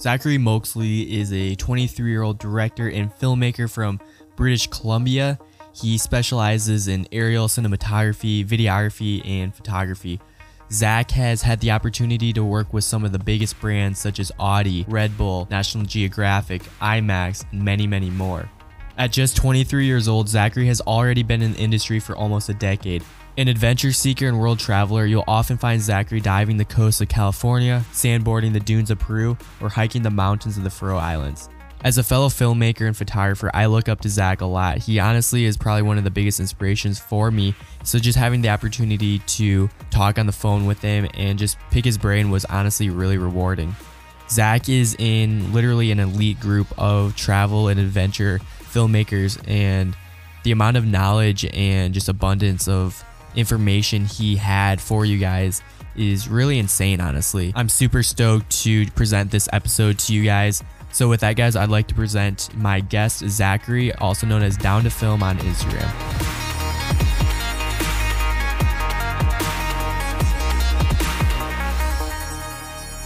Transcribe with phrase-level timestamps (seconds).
[0.00, 4.00] Zachary Moxley is a 23 year old director and filmmaker from
[4.36, 5.38] British Columbia.
[5.72, 10.20] He specializes in aerial cinematography, videography, and photography.
[10.70, 14.30] Zach has had the opportunity to work with some of the biggest brands such as
[14.38, 18.48] Audi, Red Bull, National Geographic, IMAX, and many, many more.
[18.98, 22.54] At just 23 years old, Zachary has already been in the industry for almost a
[22.54, 23.02] decade.
[23.36, 27.84] An adventure seeker and world traveler, you'll often find Zachary diving the coast of California,
[27.92, 31.48] sandboarding the dunes of Peru, or hiking the mountains of the Faroe Islands.
[31.84, 34.78] As a fellow filmmaker and photographer, I look up to Zach a lot.
[34.78, 37.54] He honestly is probably one of the biggest inspirations for me.
[37.84, 41.84] So just having the opportunity to talk on the phone with him and just pick
[41.84, 43.76] his brain was honestly really rewarding.
[44.28, 49.96] Zach is in literally an elite group of travel and adventure filmmakers, and
[50.42, 55.62] the amount of knowledge and just abundance of information he had for you guys
[55.96, 57.52] is really insane, honestly.
[57.54, 60.62] I'm super stoked to present this episode to you guys.
[60.92, 64.84] So, with that, guys, I'd like to present my guest, Zachary, also known as Down
[64.84, 66.28] to Film on Instagram.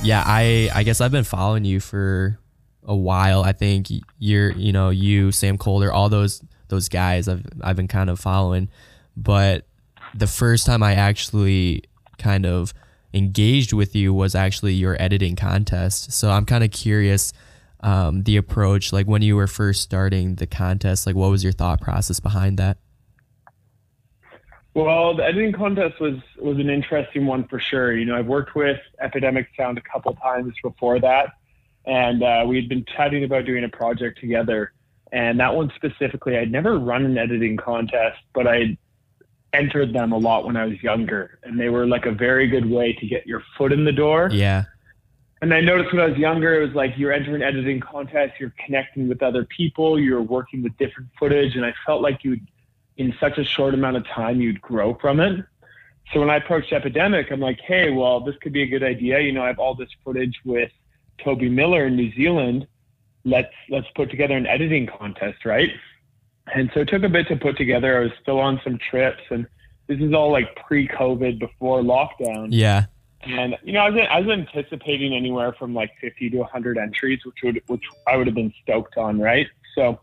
[0.05, 2.39] Yeah, I I guess I've been following you for
[2.85, 3.43] a while.
[3.43, 3.87] I think
[4.19, 8.19] you're, you know, you, Sam Kolder, all those those guys I've I've been kind of
[8.19, 8.69] following.
[9.17, 9.67] But
[10.15, 11.85] the first time I actually
[12.19, 12.75] kind of
[13.15, 16.13] engaged with you was actually your editing contest.
[16.13, 17.33] So I'm kind of curious
[17.81, 21.53] um, the approach, like when you were first starting the contest, like what was your
[21.53, 22.79] thought process behind that?
[24.75, 27.93] Well, the editing contest was was an interesting one for sure.
[27.93, 31.35] You know, I've worked with Epidemic Sound a couple times before that,
[31.85, 34.73] and uh, we had been chatting about doing a project together.
[35.13, 38.79] And that one specifically, I'd never run an editing contest, but I
[39.53, 42.69] entered them a lot when I was younger, and they were like a very good
[42.69, 44.29] way to get your foot in the door.
[44.33, 44.65] Yeah.
[45.43, 48.55] And I noticed when I was younger, it was like you're entering editing contests, you're
[48.65, 52.47] connecting with other people, you're working with different footage, and I felt like you'd
[52.97, 55.45] in such a short amount of time, you'd grow from it.
[56.13, 59.21] So when I approached Epidemic, I'm like, hey, well, this could be a good idea.
[59.21, 60.71] You know, I have all this footage with
[61.19, 62.67] Toby Miller in New Zealand.
[63.25, 65.71] Let's let's put together an editing contest, right?
[66.55, 67.99] And so it took a bit to put together.
[67.99, 69.47] I was still on some trips, and
[69.87, 72.49] this is all like pre-COVID, before lockdown.
[72.51, 72.87] Yeah.
[73.23, 77.21] And you know, I was, I was anticipating anywhere from like 50 to 100 entries,
[77.25, 79.47] which would which I would have been stoked on, right?
[79.77, 80.01] So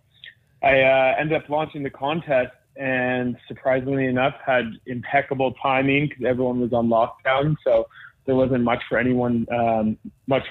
[0.64, 6.62] I uh, ended up launching the contest, and surprisingly enough, had impeccable timing because everyone
[6.62, 7.88] was on lockdown, so
[8.26, 9.98] there wasn't much for anyone um,
[10.28, 10.46] much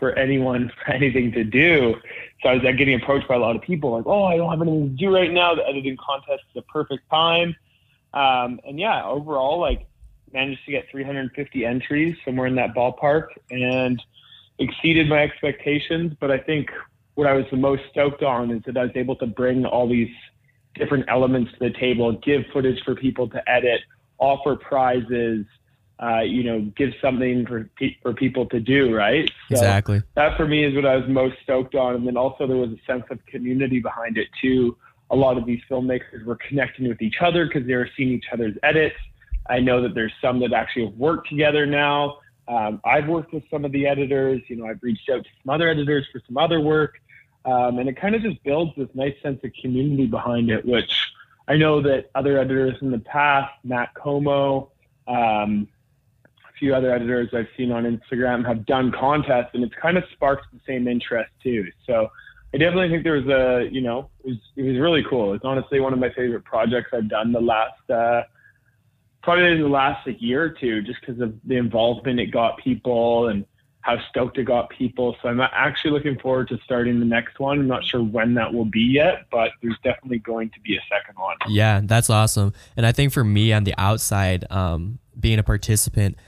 [0.00, 1.94] for anyone for anything to do.
[2.42, 4.50] So I was like, getting approached by a lot of people like, oh, I don't
[4.50, 5.54] have anything to do right now.
[5.54, 7.54] The editing contest is the perfect time.
[8.12, 9.86] Um, and yeah, overall, like
[10.32, 14.02] managed to get 350 entries somewhere in that ballpark and
[14.58, 16.14] exceeded my expectations.
[16.18, 16.70] But I think
[17.14, 19.88] what I was the most stoked on is that I was able to bring all
[19.88, 20.10] these
[20.74, 23.80] different elements to the table, give footage for people to edit,
[24.18, 25.44] offer prizes,
[26.02, 29.30] uh, you know, give something for pe- for people to do, right?
[29.50, 30.02] So exactly.
[30.14, 32.70] That for me is what I was most stoked on, and then also there was
[32.70, 34.76] a sense of community behind it too.
[35.10, 38.26] A lot of these filmmakers were connecting with each other because they were seeing each
[38.32, 38.96] other's edits.
[39.48, 42.18] I know that there's some that actually have worked together now.
[42.48, 44.40] Um, I've worked with some of the editors.
[44.48, 47.00] You know, I've reached out to some other editors for some other work,
[47.44, 51.12] um, and it kind of just builds this nice sense of community behind it, which
[51.46, 54.70] I know that other editors in the past, Matt Komo,
[55.06, 55.68] um,
[56.60, 60.46] few other editors I've seen on Instagram have done contests, and it's kind of sparked
[60.52, 61.66] the same interest too.
[61.86, 62.08] So
[62.54, 65.34] I definitely think there was a, you know, it was, it was really cool.
[65.34, 68.22] It's honestly one of my favorite projects I've done the last, uh,
[69.22, 73.28] probably the last like, year or two, just because of the involvement it got people
[73.28, 73.44] and
[73.82, 75.16] how stoked it got people.
[75.22, 77.60] So I'm actually looking forward to starting the next one.
[77.60, 80.80] I'm not sure when that will be yet, but there's definitely going to be a
[80.90, 81.36] second one.
[81.48, 82.52] Yeah, that's awesome.
[82.76, 86.18] And I think for me on the outside, um, being a participant,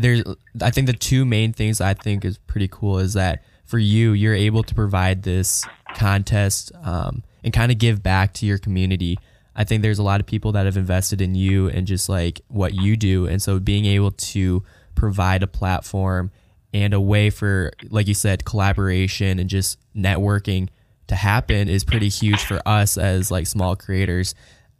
[0.00, 0.22] there's
[0.60, 4.12] I think the two main things I think is pretty cool is that for you
[4.12, 5.64] you're able to provide this
[5.94, 9.18] contest um, and kind of give back to your community.
[9.54, 12.40] I think there's a lot of people that have invested in you and just like
[12.48, 14.64] what you do, and so being able to
[14.94, 16.30] provide a platform
[16.72, 20.68] and a way for, like you said, collaboration and just networking
[21.08, 24.34] to happen is pretty huge for us as like small creators.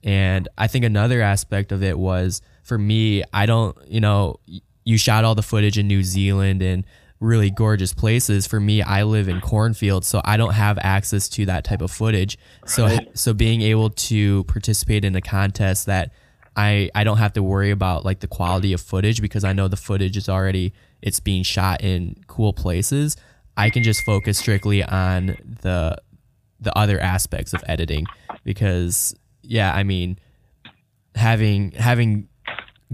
[0.04, 4.38] And I think another aspect of it was for me, I don't, you know,
[4.84, 6.84] you shot all the footage in New Zealand and
[7.20, 8.46] really gorgeous places.
[8.46, 11.90] For me, I live in cornfields, so I don't have access to that type of
[11.90, 12.38] footage.
[12.66, 13.08] So right.
[13.16, 16.12] so being able to participate in a contest that
[16.56, 19.68] I I don't have to worry about like the quality of footage because I know
[19.68, 20.72] the footage is already
[21.02, 23.16] it's being shot in cool places.
[23.56, 25.96] I can just focus strictly on the
[26.58, 28.06] the other aspects of editing
[28.44, 30.18] because yeah, I mean
[31.14, 32.28] having having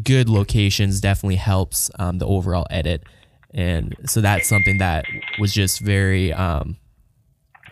[0.02, 3.04] good locations definitely helps um, the overall edit,
[3.52, 5.04] and so that's something that
[5.38, 6.76] was just very um,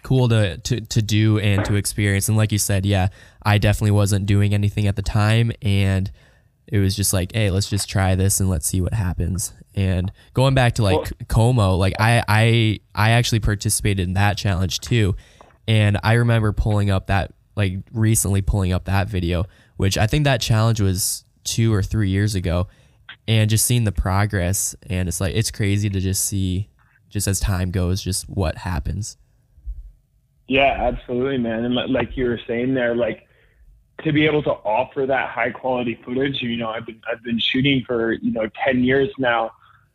[0.02, 2.28] cool to, to to do and to experience.
[2.28, 3.08] And like you said, yeah,
[3.42, 6.10] I definitely wasn't doing anything at the time, and
[6.66, 9.52] it was just like, hey, let's just try this and let's see what happens.
[9.74, 14.38] And going back to like well, Komo, like I I I actually participated in that
[14.38, 15.16] challenge too,
[15.66, 19.44] and I remember pulling up that like recently pulling up that video,
[19.76, 22.66] which I think that challenge was two or three years ago,
[23.28, 26.68] and just seeing the progress, and it's like it's crazy to just see,
[27.08, 29.16] just as time goes, just what happens.
[30.46, 31.64] Yeah, absolutely, man.
[31.64, 33.26] And like you were saying there, like
[34.02, 37.38] to be able to offer that high quality footage, you know, I've been I've been
[37.38, 39.52] shooting for you know ten years now.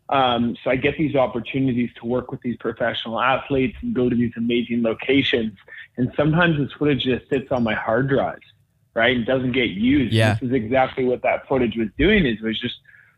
[0.10, 4.16] Um, so I get these opportunities to work with these professional athletes and go to
[4.16, 5.54] these amazing locations.
[5.98, 8.46] And sometimes this footage just sits on my hard drives,
[8.94, 9.16] right?
[9.16, 10.14] And doesn't get used.
[10.14, 10.36] Yeah.
[10.36, 12.76] This is exactly what that footage was doing is was just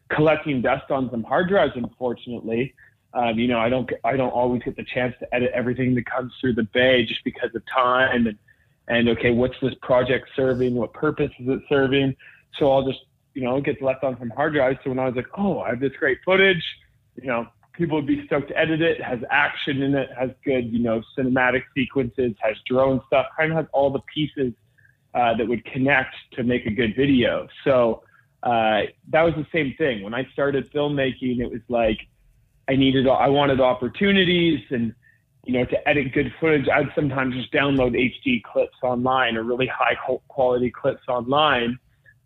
[0.09, 2.73] collecting dust on some hard drives, unfortunately.
[3.13, 6.05] Um, you know, I don't I don't always get the chance to edit everything that
[6.05, 8.37] comes through the bay just because of time and
[8.87, 10.75] and okay, what's this project serving?
[10.75, 12.15] What purpose is it serving?
[12.57, 12.99] So I'll just
[13.33, 14.79] you know it gets left on some hard drives.
[14.83, 16.63] So when I was like, oh, I have this great footage,
[17.15, 18.99] you know, people would be stoked to edit it.
[18.99, 23.51] it has action in it, has good you know cinematic sequences, has drone stuff, kind
[23.51, 24.53] of has all the pieces
[25.13, 27.47] uh, that would connect to make a good video.
[27.63, 28.03] So
[28.43, 31.39] uh, that was the same thing when I started filmmaking.
[31.39, 31.99] It was like
[32.69, 34.93] I needed, I wanted opportunities and,
[35.45, 39.67] you know, to edit good footage, I'd sometimes just download HD clips online or really
[39.67, 39.95] high
[40.27, 41.77] quality clips online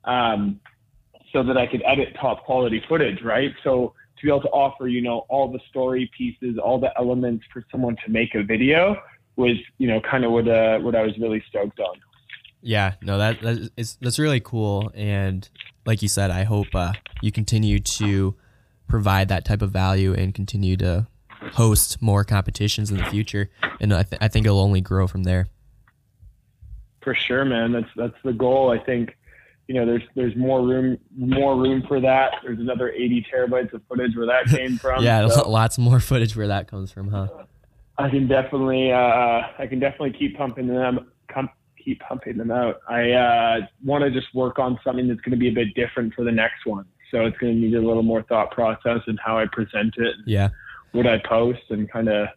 [0.03, 0.59] um,
[1.33, 3.51] so that I could edit top quality footage, right?
[3.63, 7.45] So to be able to offer, you know, all the story pieces, all the elements
[7.51, 8.95] for someone to make a video
[9.35, 11.95] was, you know, kind of what, uh, what I was really stoked on.
[12.67, 14.91] Yeah, no, that, that is, that's really cool.
[14.95, 15.47] And
[15.85, 18.35] like you said, I hope uh, you continue to
[18.87, 21.05] provide that type of value and continue to
[21.53, 23.51] host more competitions in the future.
[23.79, 25.45] And I, th- I think it'll only grow from there.
[27.01, 27.71] For sure, man.
[27.71, 28.71] That's that's the goal.
[28.71, 29.15] I think
[29.67, 32.33] you know there's there's more room more room for that.
[32.43, 35.03] There's another 80 terabytes of footage where that came from.
[35.03, 37.27] yeah, so lots more footage where that comes from, huh?
[37.99, 41.11] I can definitely uh, I can definitely keep pumping them
[41.85, 42.81] keep pumping them out.
[42.89, 46.13] I uh, want to just work on something that's going to be a bit different
[46.15, 46.85] for the next one.
[47.11, 50.15] So it's going to need a little more thought process and how I present it.
[50.25, 50.49] Yeah.
[50.91, 52.27] What I post and kind of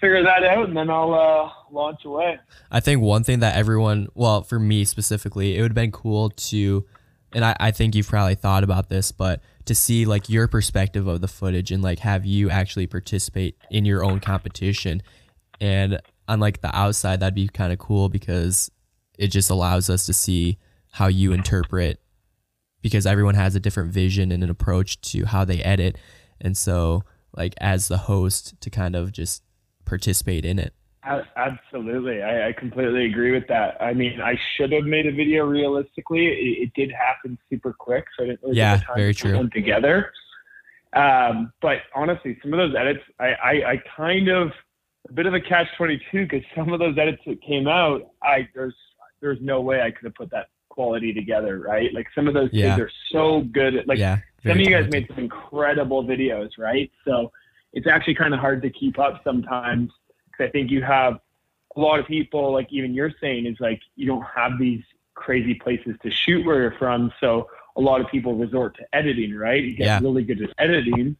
[0.00, 2.38] figure that out and then I'll uh, launch away.
[2.70, 6.30] I think one thing that everyone, well, for me specifically, it would have been cool
[6.30, 6.86] to,
[7.32, 11.06] and I, I think you've probably thought about this, but to see like your perspective
[11.06, 15.02] of the footage and like have you actually participate in your own competition.
[15.60, 18.70] And on like the outside, that'd be kind of cool because
[19.18, 20.58] it just allows us to see
[20.92, 22.00] how you interpret
[22.82, 25.98] because everyone has a different vision and an approach to how they edit.
[26.40, 27.02] And so,
[27.36, 29.42] like, as the host, to kind of just
[29.84, 30.72] participate in it.
[31.36, 32.22] Absolutely.
[32.22, 33.80] I, I completely agree with that.
[33.80, 36.26] I mean, I should have made a video realistically.
[36.26, 39.20] It, it did happen super quick, so I didn't really yeah, get time very to
[39.20, 39.30] true.
[39.32, 40.12] put them together.
[40.94, 44.50] Um, but honestly, some of those edits, I, I, I kind of
[45.08, 48.02] a bit of a catch twenty two because some of those edits that came out,
[48.22, 48.74] I there's
[49.20, 51.92] there's no way I could have put that quality together, right?
[51.92, 52.76] Like some of those yeah.
[52.76, 56.50] kids are so good at like yeah, some of you guys made some incredible videos,
[56.58, 56.90] right?
[57.04, 57.32] So
[57.72, 59.90] it's actually kind of hard to keep up sometimes
[60.26, 61.18] because I think you have
[61.76, 64.82] a lot of people, like even you're saying, is like you don't have these
[65.14, 69.34] crazy places to shoot where you're from, so a lot of people resort to editing,
[69.34, 69.62] right?
[69.62, 70.00] You get yeah.
[70.00, 71.16] really good at editing,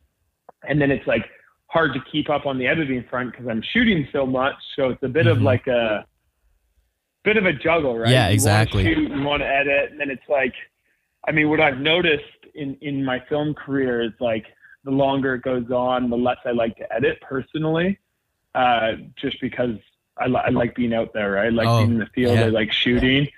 [0.68, 1.26] and then it's like
[1.66, 4.54] hard to keep up on the editing front because I'm shooting so much.
[4.76, 5.38] So it's a bit mm-hmm.
[5.38, 6.06] of like a
[7.24, 8.10] bit of a juggle, right?
[8.10, 8.84] Yeah, exactly.
[8.84, 10.54] You want to shoot, you want to edit, and then it's like,
[11.26, 14.46] I mean, what I've noticed in in my film career is like
[14.84, 17.98] the longer it goes on, the less I like to edit personally,
[18.54, 19.76] uh, just because
[20.18, 21.46] I, li- I like being out there, right?
[21.46, 22.36] I like oh, being in the field.
[22.36, 22.46] Yeah.
[22.46, 23.28] I like shooting.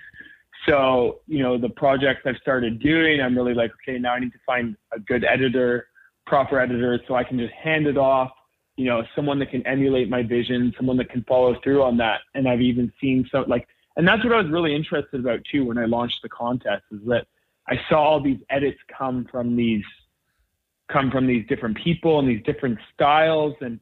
[0.67, 4.33] So, you know, the projects I've started doing, I'm really like, okay, now I need
[4.33, 5.87] to find a good editor,
[6.29, 8.31] proper editor, so I can just hand it off
[8.79, 12.21] you know, someone that can emulate my vision, someone that can follow through on that.
[12.33, 13.67] And I've even seen so like
[13.97, 17.01] and that's what I was really interested about too when I launched the contest is
[17.07, 17.27] that
[17.67, 19.83] I saw all these edits come from these
[20.89, 23.81] come from these different people and these different styles and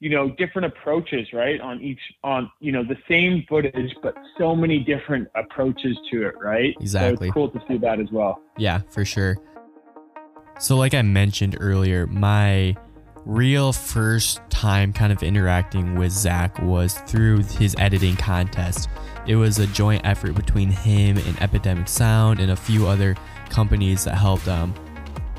[0.00, 4.54] you know different approaches right on each on you know the same footage but so
[4.54, 6.76] many different approaches to it right?
[6.78, 8.42] Exactly so it's cool to see that as well.
[8.58, 9.38] Yeah for sure
[10.58, 12.74] so like i mentioned earlier my
[13.26, 18.88] real first time kind of interacting with Zach was through his editing contest.
[19.26, 23.16] It was a joint effort between him and Epidemic Sound and a few other
[23.48, 24.74] companies that helped um,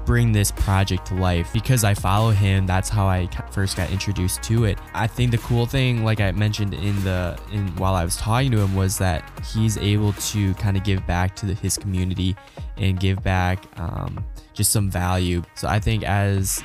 [0.05, 1.51] bring this project to life.
[1.53, 4.79] Because I follow him, that's how I first got introduced to it.
[4.93, 8.51] I think the cool thing, like I mentioned in the in while I was talking
[8.51, 12.35] to him, was that he's able to kind of give back to the, his community
[12.77, 15.43] and give back um, just some value.
[15.55, 16.63] So I think as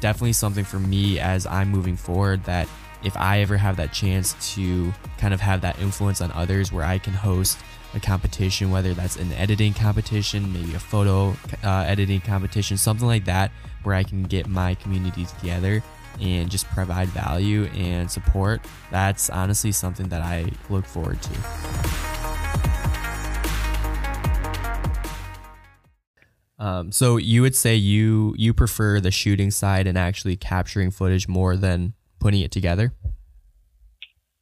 [0.00, 2.68] definitely something for me as I'm moving forward that
[3.04, 6.84] if I ever have that chance to kind of have that influence on others where
[6.84, 7.58] I can host
[7.94, 13.24] a competition, whether that's an editing competition, maybe a photo uh, editing competition, something like
[13.26, 13.50] that,
[13.82, 15.82] where I can get my community together
[16.20, 22.81] and just provide value and support, that's honestly something that I look forward to.
[26.62, 31.26] Um, so you would say you you prefer the shooting side and actually capturing footage
[31.26, 32.92] more than putting it together?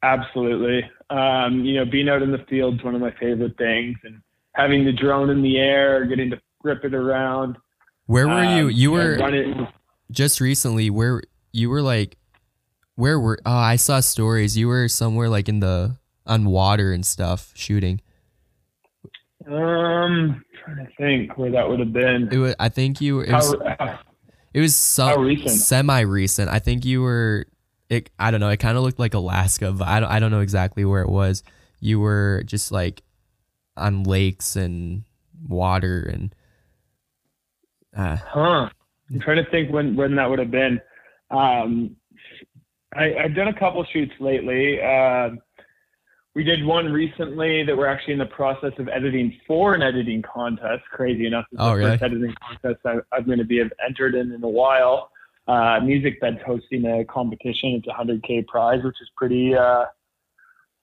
[0.02, 0.82] Absolutely.
[1.08, 4.20] Um, you know, being out in the field is one of my favorite things, and
[4.52, 7.56] having the drone in the air, getting to grip it around.
[8.04, 8.68] Where were um, you?
[8.68, 9.70] You were
[10.10, 10.90] just recently.
[10.90, 11.22] Where
[11.52, 12.18] you were like,
[12.96, 13.40] where were?
[13.46, 14.58] Oh, I saw stories.
[14.58, 15.96] You were somewhere like in the
[16.26, 18.02] on water and stuff shooting.
[19.50, 22.28] Um, trying to think where that would have been.
[22.32, 22.54] It was.
[22.58, 23.20] I think you.
[23.20, 23.54] It was.
[23.78, 23.98] How,
[24.52, 26.50] it was some semi recent.
[26.50, 27.46] I think you were
[27.90, 30.30] it I don't know, it kind of looked like Alaska, but I don't I don't
[30.30, 31.42] know exactly where it was.
[31.80, 33.02] You were just like
[33.76, 35.02] on lakes and
[35.46, 36.34] water and
[37.96, 38.68] uh, huh.
[39.10, 40.80] I'm trying to think when when that would have been.
[41.30, 41.96] Um,
[42.94, 44.80] I, I've done a couple shoots lately.
[44.80, 45.30] Uh,
[46.34, 50.22] we did one recently that we're actually in the process of editing for an editing
[50.22, 50.82] contest.
[50.92, 51.90] Crazy enough, it's oh, the really?
[51.92, 55.10] first editing contest I, I'm going to be entered in in a while
[55.50, 57.70] uh, Musicbed's hosting a competition.
[57.70, 59.86] It's a 100k prize, which is pretty uh,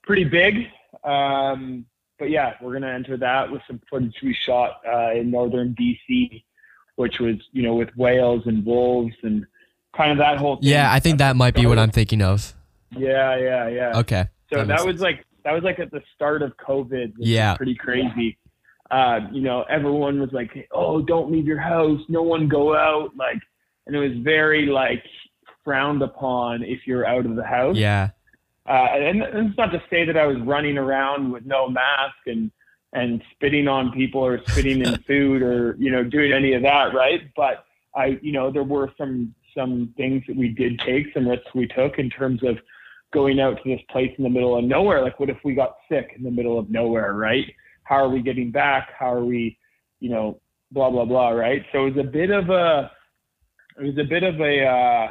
[0.04, 0.68] pretty big.
[1.04, 1.86] Um,
[2.20, 6.44] but yeah, we're gonna enter that with some footage we shot uh, in northern BC,
[6.98, 9.46] which was you know with whales and wolves and
[9.96, 10.58] kind of that whole.
[10.58, 10.70] thing.
[10.70, 12.54] Yeah, I think that might be what I'm thinking of.
[12.92, 14.00] Yeah, yeah, yeah.
[14.00, 14.28] Okay.
[14.52, 15.02] So that, that was sense.
[15.02, 17.14] like that was like at the start of COVID.
[17.18, 17.56] yeah.
[17.56, 18.38] Pretty crazy.
[18.92, 22.02] Uh, you know, everyone was like, "Oh, don't leave your house.
[22.10, 23.40] No one go out." Like
[23.86, 25.04] and it was very like
[25.64, 27.78] frowned upon if you're out of the house.
[27.78, 28.10] Yeah.
[28.68, 32.18] Uh, and, and it's not to say that I was running around with no mask
[32.26, 32.52] and
[32.92, 36.94] and spitting on people or spitting in food or you know doing any of that,
[36.94, 37.22] right?
[37.38, 37.64] But
[37.96, 41.68] I, you know, there were some some things that we did take, some risks we
[41.68, 42.58] took in terms of
[43.14, 45.02] going out to this place in the middle of nowhere.
[45.02, 47.46] Like, what if we got sick in the middle of nowhere, right?
[47.84, 48.90] How are we getting back?
[48.98, 49.58] How are we,
[50.00, 50.40] you know,
[50.72, 51.66] blah blah blah, right?
[51.72, 52.92] So it was a bit of a
[53.80, 55.08] it was a bit of a uh,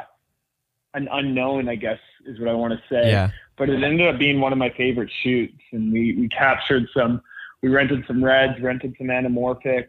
[0.95, 3.11] an unknown, I guess, is what I want to say.
[3.11, 3.31] Yeah.
[3.57, 7.23] But it ended up being one of my favorite shoots, and we we captured some.
[7.63, 9.89] We rented some reds, rented some anamorphics.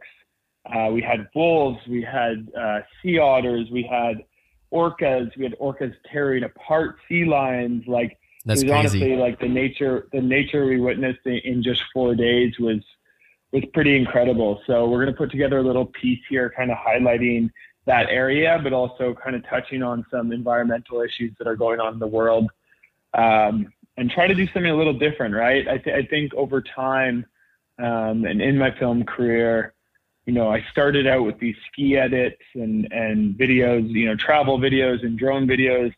[0.74, 4.24] Uh, we had wolves, we had uh, sea otters, we had
[4.72, 7.84] orcas, we had orcas tearing apart sea lions.
[7.88, 9.04] Like That's it was crazy.
[9.04, 12.82] honestly like the nature the nature we witnessed in, in just four days was
[13.52, 14.62] was pretty incredible.
[14.68, 17.50] So we're gonna put together a little piece here, kind of highlighting
[17.86, 21.94] that area, but also kind of touching on some environmental issues that are going on
[21.94, 22.50] in the world,
[23.14, 25.68] um, and try to do something a little different, right?
[25.68, 27.26] I, th- I think over time,
[27.80, 29.74] um, and in my film career,
[30.28, 34.60] you know, I started out with these ski edits and and videos, you know, travel
[34.60, 35.94] videos and drone videos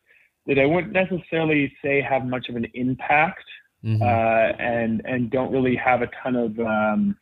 [0.45, 3.43] that I wouldn't necessarily say have much of an impact,
[3.83, 4.01] mm-hmm.
[4.01, 7.17] uh, and and don't really have a ton of um,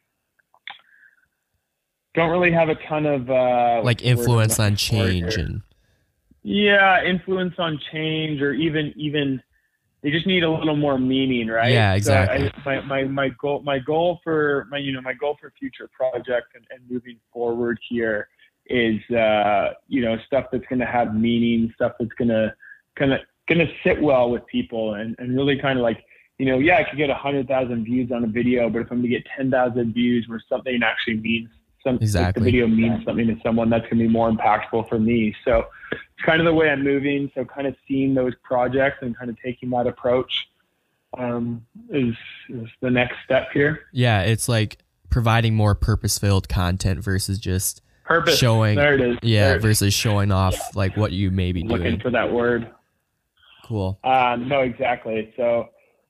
[2.14, 5.62] don't really have a ton of uh, like influence on change and
[6.44, 9.42] yeah, influence on change or even even
[10.04, 11.72] they just need a little more meaning, right?
[11.72, 12.52] Yeah, exactly.
[12.64, 15.52] So I, my, my my goal my goal for my you know my goal for
[15.60, 18.30] future projects and, and moving forward here
[18.68, 22.54] is uh, you know stuff that's going to have meaning, stuff that's going to
[22.96, 26.04] kind of going to sit well with people, and and really kind of like
[26.38, 28.92] you know yeah I could get a hundred thousand views on a video, but if
[28.92, 31.50] I'm going to get ten thousand views where something actually means
[31.88, 32.44] some, exactly.
[32.44, 35.34] the video means something to someone that's going to be more impactful for me.
[35.46, 37.32] So it's kind of the way I'm moving.
[37.34, 40.50] So kind of seeing those projects and kind of taking that approach
[41.18, 42.16] um, is,
[42.50, 43.82] is the next step here.
[43.94, 44.80] Yeah, it's like
[45.10, 48.38] providing more purpose-filled content versus just Purpose.
[48.38, 48.76] showing.
[48.76, 49.18] There it is.
[49.22, 50.62] Yeah, versus showing off yeah.
[50.76, 51.72] like what you may be doing.
[51.72, 52.02] Looking doing.
[52.02, 52.70] for that word.
[53.66, 54.00] Cool.
[54.04, 55.34] Um, no, exactly.
[55.38, 55.70] So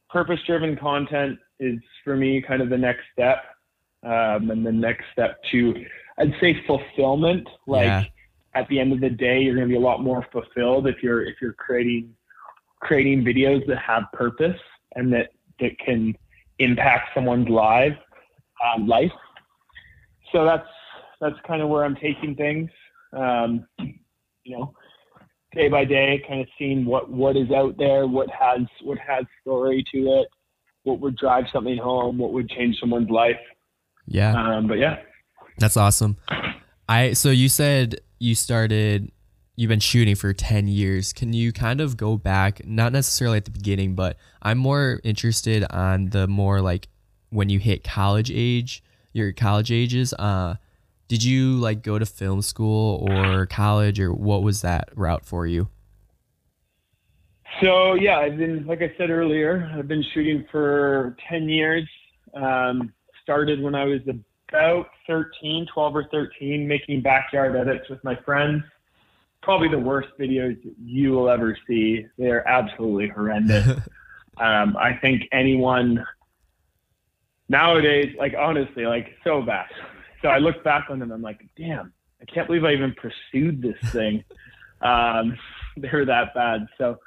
[0.10, 3.44] purpose-driven content is for me kind of the next step
[4.04, 5.74] um, and the next step to,
[6.20, 7.48] I'd say fulfillment.
[7.66, 8.04] Like yeah.
[8.56, 11.02] at the end of the day, you're going to be a lot more fulfilled if
[11.02, 12.14] you're if you're creating
[12.80, 14.60] creating videos that have purpose
[14.96, 16.16] and that that can
[16.60, 17.98] impact someone's life
[18.64, 19.12] um, life.
[20.32, 20.68] So that's
[21.22, 22.70] that's kind of where I'm taking things.
[23.14, 23.66] Um,
[24.44, 24.74] you know,
[25.54, 29.26] day by day, kind of seeing what what is out there, what has what has
[29.42, 30.28] story to it,
[30.84, 33.40] what would drive something home, what would change someone's life.
[34.08, 34.34] Yeah.
[34.34, 35.00] Um, but yeah,
[35.58, 36.18] that's awesome.
[36.90, 39.12] I so you said you started
[39.58, 41.12] you've been shooting for 10 years.
[41.12, 45.66] Can you kind of go back, not necessarily at the beginning, but I'm more interested
[45.72, 46.88] on the more like
[47.32, 48.84] when you hit college age,
[49.14, 50.14] your college ages.
[50.14, 50.56] Uh,
[51.08, 55.48] did you like go to film school or college or what was that route for
[55.48, 55.70] you?
[57.62, 61.90] So yeah, I've been, like I said earlier, I've been shooting for 10 years.
[62.36, 62.94] Um,
[63.28, 68.64] started when I was about 13, 12 or 13, making backyard edits with my friends.
[69.44, 72.06] Probably the worst videos you will ever see.
[72.18, 73.68] They're absolutely horrendous.
[74.38, 76.06] um, I think anyone
[77.50, 79.68] nowadays, like honestly, like so bad.
[80.22, 81.92] So I look back on them, I'm like, damn,
[82.22, 84.24] I can't believe I even pursued this thing.
[84.82, 85.38] um,
[85.78, 86.66] they're that bad.
[86.78, 87.00] So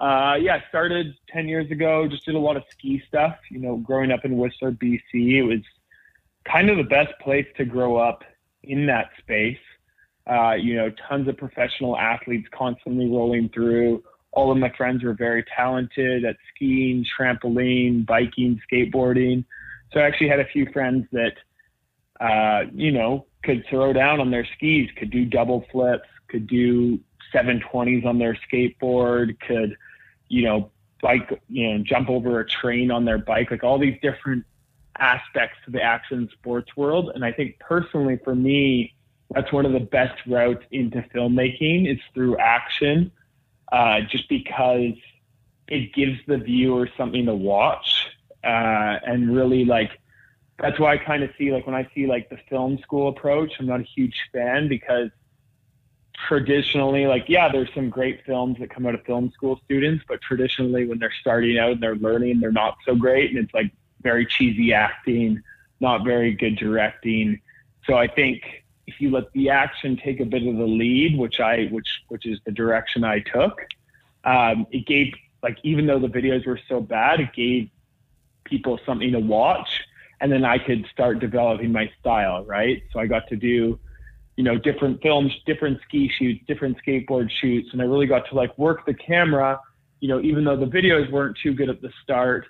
[0.00, 3.36] uh, yeah, started 10 years ago, just did a lot of ski stuff.
[3.50, 5.00] You know, growing up in Whistler, BC,
[5.38, 5.60] it was
[6.50, 8.22] kind of the best place to grow up
[8.62, 9.58] in that space.
[10.30, 14.02] Uh, you know, tons of professional athletes constantly rolling through.
[14.32, 19.44] All of my friends were very talented at skiing, trampoline, biking, skateboarding.
[19.92, 21.32] So I actually had a few friends that,
[22.20, 26.98] uh, you know, could throw down on their skis, could do double flips, could do
[27.32, 29.76] 720s on their skateboard, could,
[30.28, 30.70] you know,
[31.02, 34.44] bike, you know, jump over a train on their bike, like all these different
[34.98, 37.12] aspects to the action sports world.
[37.14, 38.94] And I think personally for me,
[39.30, 43.10] that's one of the best routes into filmmaking is through action,
[43.72, 44.94] uh, just because
[45.68, 48.06] it gives the viewer something to watch
[48.46, 49.90] uh, and really like
[50.58, 53.52] that's why I kind of see like when I see like the film school approach,
[53.58, 55.10] I'm not a huge fan because
[56.28, 60.20] traditionally, like yeah, there's some great films that come out of film school students, but
[60.20, 63.70] traditionally when they're starting out and they're learning, they're not so great, and it's like
[64.02, 65.42] very cheesy acting,
[65.80, 67.40] not very good directing.
[67.86, 68.42] So I think
[68.86, 72.26] if you let the action take a bit of the lead, which I which which
[72.26, 73.60] is the direction I took,
[74.24, 77.70] um, it gave like even though the videos were so bad, it gave
[78.44, 79.82] people something to watch
[80.20, 82.82] and then I could start developing my style, right?
[82.92, 83.78] So I got to do,
[84.36, 88.34] you know, different films, different ski shoots, different skateboard shoots, and I really got to
[88.34, 89.60] like work the camera.
[90.00, 92.46] You know, even though the videos weren't too good at the start,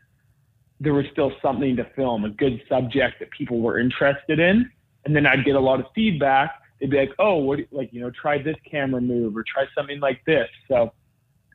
[0.81, 4.69] there was still something to film, a good subject that people were interested in,
[5.05, 6.51] and then I'd get a lot of feedback.
[6.81, 7.61] They'd be like, "Oh, what?
[7.71, 10.93] Like, you know, try this camera move or try something like this." So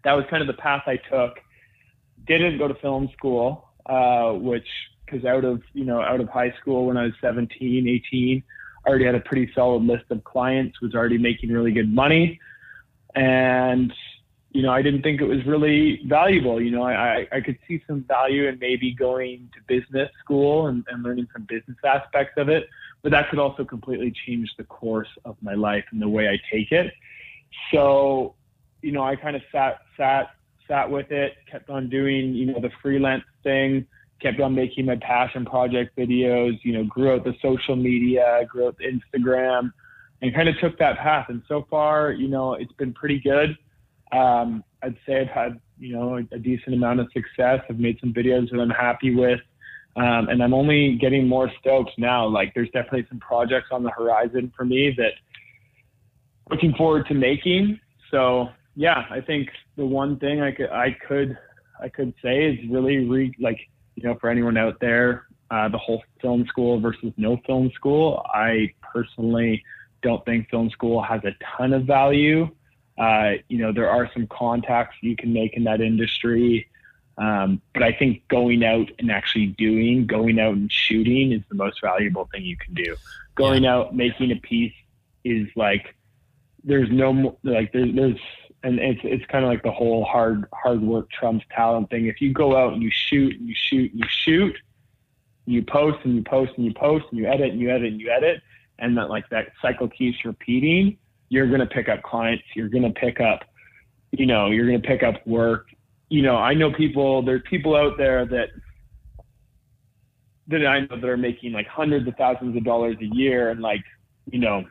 [0.04, 1.38] that was kind of the path I took.
[2.26, 4.68] Didn't go to film school uh, which
[5.06, 8.44] because out of you know out of high school when I was 17, 18, I
[8.88, 12.40] already had a pretty solid list of clients, was already making really good money,
[13.16, 13.94] and
[14.52, 16.62] you know I didn't think it was really valuable.
[16.62, 20.86] You know I I could see some value in maybe going to business school and,
[20.90, 22.70] and learning some business aspects of it,
[23.02, 26.40] but that could also completely change the course of my life and the way I
[26.54, 26.94] take it.
[27.74, 28.36] So
[28.82, 30.32] you know I kind of sat sat
[30.72, 33.86] sat with it, kept on doing, you know, the freelance thing,
[34.22, 38.68] kept on making my passion project videos, you know, grew out the social media, grew
[38.68, 39.72] out the Instagram,
[40.22, 41.28] and kind of took that path.
[41.30, 43.58] And so far, you know, it's been pretty good.
[44.12, 47.62] Um, I'd say I've had, you know, a, decent amount of success.
[47.70, 49.40] I've made some videos that I'm happy with.
[49.96, 52.28] Um, and I'm only getting more stoked now.
[52.28, 55.12] Like there's definitely some projects on the horizon for me that
[56.50, 57.80] looking forward to making.
[58.10, 61.38] So yeah, I think the one thing I could I could
[61.82, 63.60] I could say is really re, like
[63.96, 68.26] you know for anyone out there, uh, the whole film school versus no film school.
[68.34, 69.64] I personally
[70.02, 72.50] don't think film school has a ton of value.
[72.98, 76.68] Uh, you know, there are some contacts you can make in that industry.
[77.18, 81.56] Um, but I think going out and actually doing, going out and shooting is the
[81.56, 82.96] most valuable thing you can do.
[83.36, 83.76] Going yeah.
[83.76, 84.74] out, making a piece
[85.24, 85.96] is like,
[86.64, 88.20] there's no, like, there's, there's
[88.64, 92.06] and it's it's kind of like the whole hard hard work trumps talent thing.
[92.06, 94.56] If you go out and you shoot and you shoot and you shoot,
[95.46, 98.00] you post and you post and you post and you edit and you edit and
[98.00, 98.42] you edit,
[98.80, 100.98] and that like that cycle keeps repeating,
[101.30, 102.44] you're gonna pick up clients.
[102.56, 103.44] You're gonna pick up,
[104.12, 105.68] you know, you're gonna pick up work.
[106.10, 107.24] You know, I know people.
[107.24, 108.50] There's people out there that
[110.48, 113.62] that I know that are making like hundreds of thousands of dollars a year, and
[113.62, 113.84] like,
[114.32, 114.66] you know,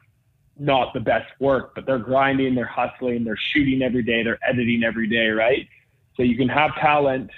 [0.60, 4.84] not the best work, but they're grinding, they're hustling, they're shooting every day, they're editing
[4.84, 5.66] every day, right?
[6.16, 7.30] So you can have talent,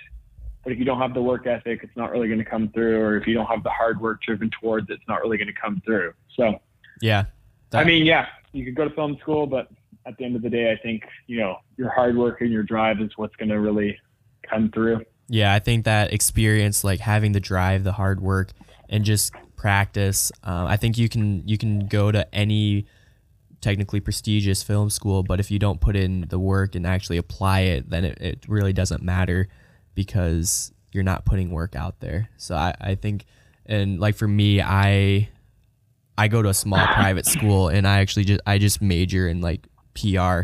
[0.65, 3.01] but if you don't have the work ethic, it's not really going to come through.
[3.01, 5.47] Or if you don't have the hard work driven towards it, it's not really going
[5.47, 6.13] to come through.
[6.37, 6.61] So,
[7.01, 7.27] yeah,
[7.71, 9.69] that- I mean, yeah, you could go to film school, but
[10.05, 12.65] at the end of the day, I think you know your hard work and your
[12.65, 13.97] drive is what's going to really
[14.43, 15.05] come through.
[15.29, 18.51] Yeah, I think that experience, like having the drive, the hard work,
[18.89, 20.33] and just practice.
[20.43, 22.87] Uh, I think you can you can go to any
[23.63, 27.61] technically prestigious film school, but if you don't put in the work and actually apply
[27.61, 29.49] it, then it, it really doesn't matter
[29.95, 32.29] because you're not putting work out there.
[32.37, 33.25] So I, I think,
[33.65, 35.31] and like for me, I
[36.19, 39.41] I go to a small private school and I actually just I just major in
[39.41, 40.43] like PR,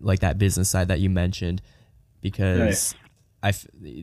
[0.00, 1.62] like that business side that you mentioned,
[2.20, 2.94] because
[3.42, 3.52] I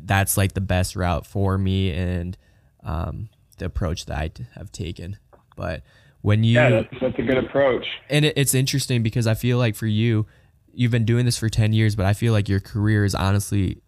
[0.03, 2.37] that's like the best route for me and
[2.83, 5.17] um, the approach that I have taken.
[5.57, 5.81] But
[6.21, 7.85] when you yeah, that's, that's a good approach.
[8.09, 10.27] And it, it's interesting because I feel like for you,
[10.73, 13.81] you've been doing this for ten years, but I feel like your career is honestly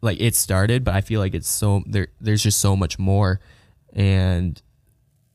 [0.00, 2.08] like it started, but I feel like it's so there.
[2.20, 3.40] There's just so much more,
[3.92, 4.60] and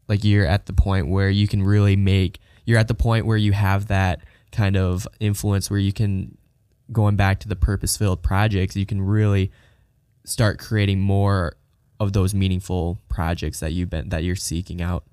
[0.08, 2.40] like you're at the point where you can really make.
[2.66, 4.22] You're at the point where you have that
[4.52, 6.38] kind of influence where you can
[6.92, 9.52] going back to the purpose filled projects, you can really
[10.24, 11.56] start creating more
[12.00, 15.04] of those meaningful projects that you've been that you're seeking out.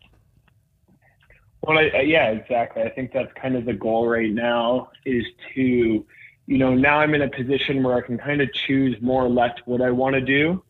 [1.63, 2.83] Well, I, yeah, exactly.
[2.83, 6.05] I think that's kind of the goal right now is to,
[6.47, 9.29] you know, now I'm in a position where I can kind of choose more or
[9.29, 10.63] less what I want to do.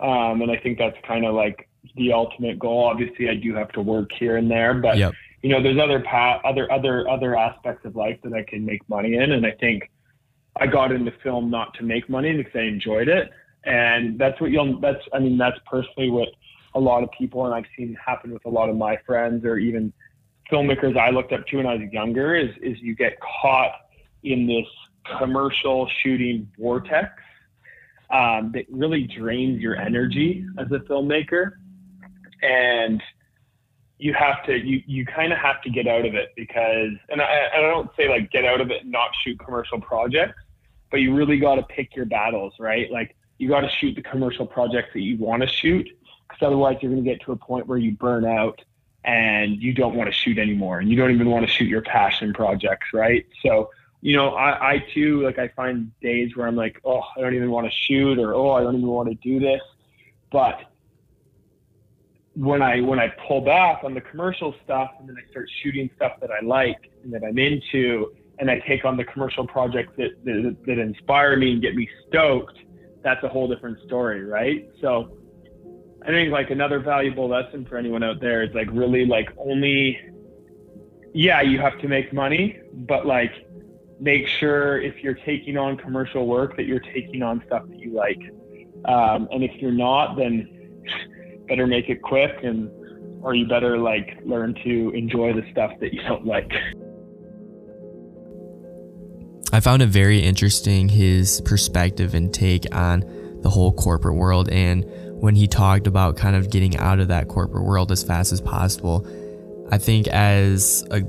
[0.00, 2.84] Um, and I think that's kind of like the ultimate goal.
[2.84, 5.12] Obviously, I do have to work here and there, but yep.
[5.42, 8.86] you know, there's other path, other other other aspects of life that I can make
[8.88, 9.90] money in, and I think
[10.56, 13.30] I got into film not to make money because I enjoyed it,
[13.64, 14.80] and that's what you'll.
[14.80, 16.28] That's I mean, that's personally what
[16.74, 19.58] a lot of people, and I've seen happen with a lot of my friends or
[19.58, 19.92] even
[20.50, 23.72] filmmakers I looked up to when I was younger is is you get caught
[24.22, 24.66] in this
[25.18, 27.10] commercial shooting vortex
[28.10, 31.52] um, that really drains your energy as a filmmaker,
[32.42, 33.02] and
[33.98, 37.20] you have to you you kind of have to get out of it because and
[37.20, 40.38] I, I don't say like get out of it and not shoot commercial projects,
[40.90, 42.90] but you really got to pick your battles, right?
[42.90, 45.88] Like you got to shoot the commercial projects that you want to shoot
[46.28, 48.60] because otherwise you're going to get to a point where you burn out
[49.04, 51.82] and you don't want to shoot anymore and you don't even want to shoot your
[51.82, 53.26] passion projects, right?
[53.42, 53.70] So,
[54.02, 57.34] you know, I, I too, like I find days where I'm like, oh, I don't
[57.34, 59.60] even want to shoot or, oh, I don't even want to do this.
[60.30, 60.60] But
[62.34, 65.90] when I, when I pull back on the commercial stuff and then I start shooting
[65.96, 69.92] stuff that I like and that I'm into, and I take on the commercial projects
[69.98, 72.58] that, that, that inspire me and get me stoked,
[73.02, 74.70] that's a whole different story, right?
[74.80, 75.10] So,
[76.02, 79.98] I think like another valuable lesson for anyone out there is like really like only,
[81.12, 83.32] yeah, you have to make money, but like
[84.00, 87.92] make sure if you're taking on commercial work that you're taking on stuff that you
[87.92, 88.20] like.
[88.86, 90.82] Um, and if you're not, then
[91.48, 92.70] better make it quick and,
[93.22, 96.50] or you better like learn to enjoy the stuff that you don't like.
[99.52, 103.00] I found it very interesting his perspective and take on
[103.42, 104.84] the whole corporate world and
[105.20, 108.40] when he talked about kind of getting out of that corporate world as fast as
[108.40, 109.06] possible.
[109.70, 111.02] I think as a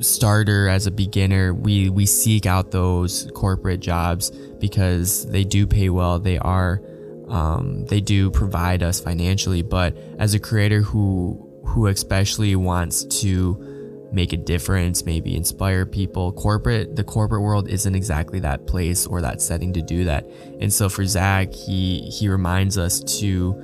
[0.00, 5.88] starter, as a beginner, we, we seek out those corporate jobs because they do pay
[5.88, 6.18] well.
[6.18, 6.82] They are,
[7.28, 9.62] um, they do provide us financially.
[9.62, 13.73] But as a creator who, who especially wants to
[14.14, 16.32] make a difference, maybe inspire people.
[16.32, 20.24] Corporate, the corporate world isn't exactly that place or that setting to do that.
[20.60, 23.54] And so for Zach, he he reminds us to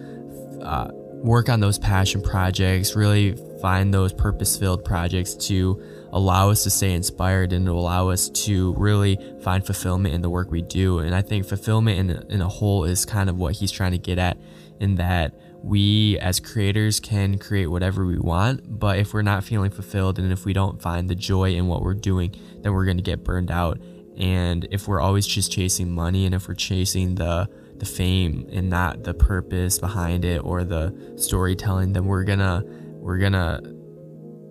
[0.63, 5.81] uh, work on those passion projects, really find those purpose-filled projects to
[6.13, 10.31] allow us to stay inspired and to allow us to really find fulfillment in the
[10.31, 10.99] work we do.
[10.99, 13.99] And I think fulfillment in, in a whole is kind of what he's trying to
[13.99, 14.37] get at
[14.81, 19.71] in that we as creators can create whatever we want, but if we're not feeling
[19.71, 22.97] fulfilled and if we don't find the joy in what we're doing, then we're going
[22.97, 23.79] to get burned out.
[24.17, 28.69] And if we're always just chasing money and if we're chasing the the fame and
[28.69, 32.63] not the purpose behind it or the storytelling, then we're going to
[33.01, 33.61] we're going to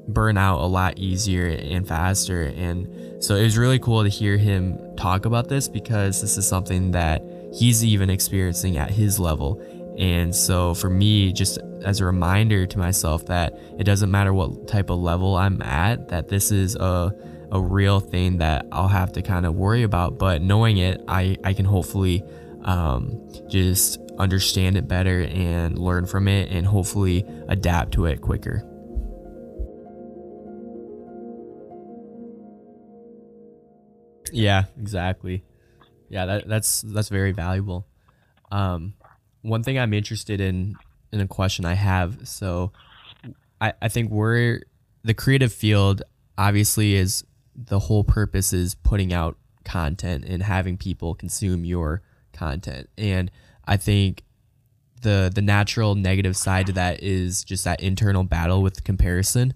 [0.09, 2.45] burn out a lot easier and faster.
[2.55, 6.47] And so it was really cool to hear him talk about this because this is
[6.47, 7.21] something that
[7.53, 9.61] he's even experiencing at his level
[9.99, 14.65] and so for me, just as a reminder to myself that it doesn't matter what
[14.65, 17.13] type of level I'm at, that this is a,
[17.51, 20.17] a real thing that I'll have to kind of worry about.
[20.17, 22.23] But knowing it, I, I can hopefully
[22.63, 28.63] um, just understand it better and learn from it and hopefully adapt to it quicker.
[34.31, 35.43] Yeah, exactly.
[36.07, 37.85] Yeah, that, that's that's very valuable.
[38.51, 38.93] Um,
[39.41, 40.75] one thing I'm interested in
[41.11, 42.27] in a question I have.
[42.27, 42.71] So,
[43.61, 44.61] I I think we're
[45.03, 46.01] the creative field.
[46.37, 47.23] Obviously, is
[47.55, 52.01] the whole purpose is putting out content and having people consume your
[52.33, 52.89] content.
[52.97, 53.29] And
[53.67, 54.23] I think
[55.01, 59.53] the the natural negative side to that is just that internal battle with comparison.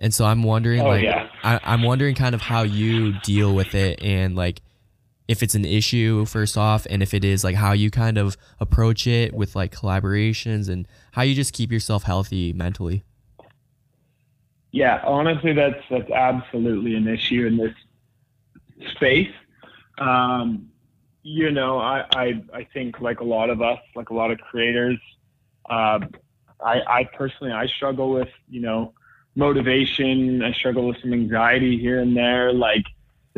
[0.00, 1.28] And so I'm wondering, Oh, like, yeah.
[1.42, 4.60] I, I'm wondering kind of how you deal with it and like
[5.28, 8.36] if it's an issue first off, and if it is, like how you kind of
[8.58, 13.04] approach it with like collaborations and how you just keep yourself healthy mentally.
[14.72, 17.74] Yeah, honestly, that's that's absolutely an issue in this
[18.92, 19.32] space.
[19.98, 20.70] Um,
[21.22, 24.38] you know, I, I I think like a lot of us, like a lot of
[24.40, 24.98] creators,
[25.68, 26.00] uh,
[26.64, 28.94] I I personally I struggle with you know
[29.38, 30.42] motivation.
[30.42, 32.52] I struggle with some anxiety here and there.
[32.52, 32.84] Like,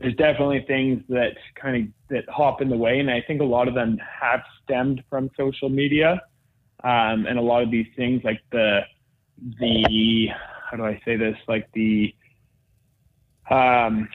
[0.00, 3.44] there's definitely things that kind of that hop in the way, and I think a
[3.44, 6.20] lot of them have stemmed from social media,
[6.84, 8.80] um, and a lot of these things like the
[9.58, 10.28] the
[10.70, 11.36] how do I say this?
[11.48, 12.14] Like the
[13.50, 14.08] um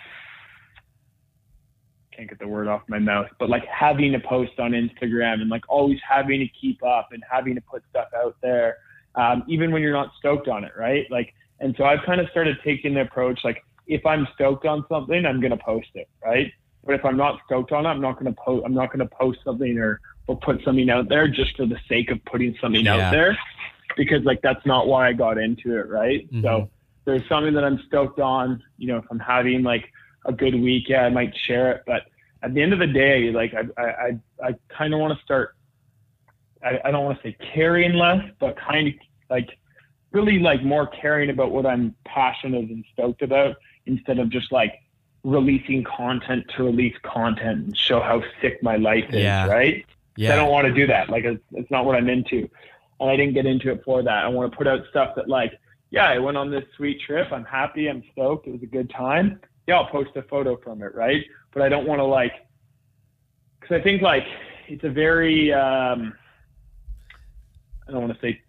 [2.15, 5.49] can't get the word off my mouth, but like having to post on Instagram and
[5.49, 8.77] like always having to keep up and having to put stuff out there,
[9.15, 11.05] um, even when you're not stoked on it, right?
[11.09, 14.85] Like, and so I've kind of started taking the approach like if I'm stoked on
[14.89, 16.51] something, I'm gonna post it, right?
[16.85, 18.63] But if I'm not stoked on it, I'm not gonna post.
[18.65, 22.09] I'm not gonna post something or or put something out there just for the sake
[22.09, 22.95] of putting something Yeah.
[22.95, 23.37] out there,
[23.95, 26.27] because like that's not why I got into it, right?
[26.31, 26.41] Mhm.
[26.41, 26.69] So
[27.05, 28.63] there's something that I'm stoked on.
[28.77, 29.91] You know, if I'm having like
[30.25, 31.83] a good week, yeah, I might share it.
[31.85, 32.03] But
[32.41, 34.19] at the end of the day, like I I I,
[34.49, 35.55] I kind of want to start.
[36.63, 38.93] I, I don't want to say caring less, but kind of
[39.29, 39.49] like
[40.11, 44.73] really like more caring about what I'm passionate and stoked about instead of just like
[45.23, 49.47] releasing content to release content and show how sick my life is, Yeah.
[49.47, 49.85] right?
[50.17, 51.09] I don't want to do that.
[51.09, 52.49] Like it's, it's not what I'm into.
[52.99, 54.23] And I didn't get into it for that.
[54.23, 55.59] I want to put out stuff that like,
[55.91, 57.31] yeah, I went on this sweet trip.
[57.31, 57.87] I'm happy.
[57.89, 58.47] I'm stoked.
[58.47, 59.39] It was a good time.
[59.67, 61.23] Yeah, I'll post a photo from it, right?
[61.53, 62.31] But I don't want to like,
[63.59, 64.23] because I think like
[64.67, 66.13] it's a very, um,
[67.87, 68.41] I don't want to say.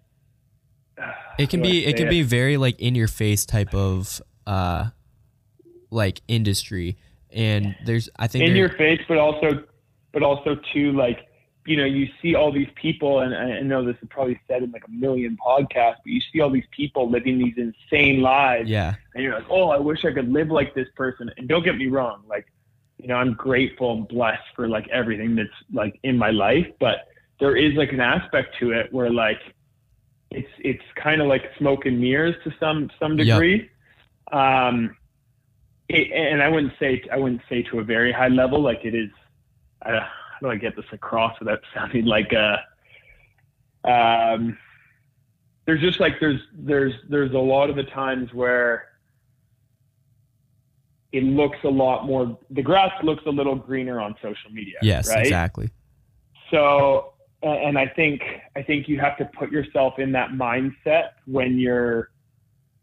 [1.38, 3.75] it can how do I be it can be very like in your face type
[3.75, 4.90] of uh
[5.90, 6.96] like industry
[7.31, 9.64] and there's i think in your face, but also,
[10.12, 11.27] but also too like,
[11.66, 14.70] you know, you see all these people, and I know this is probably said in
[14.70, 18.94] like a million podcasts, but you see all these people living these insane lives, yeah
[19.14, 21.31] and you're like, oh, I wish I could live like this person.
[21.38, 22.46] And don't get me wrong, like,
[22.99, 27.09] you know, I'm grateful and blessed for like everything that's like in my life, but
[27.40, 29.40] there is like an aspect to it where like
[30.31, 33.27] it's it's kind of like smoke and mirrors to some some Yep.
[33.27, 33.70] degree.
[34.33, 34.96] Um,
[35.88, 38.94] it, and I wouldn't say I wouldn't say to a very high level, like it
[38.94, 39.11] is.
[39.85, 42.62] Uh, how do I get this across without sounding like a?
[43.88, 44.59] Um,
[45.66, 48.88] there's just like there's there's there's a lot of the times where
[51.12, 52.38] it looks a lot more.
[52.51, 54.79] The grass looks a little greener on social media.
[54.83, 55.20] yes right?
[55.20, 55.70] exactly
[56.51, 58.22] So, and I think
[58.57, 62.11] I think you have to put yourself in that mindset when you're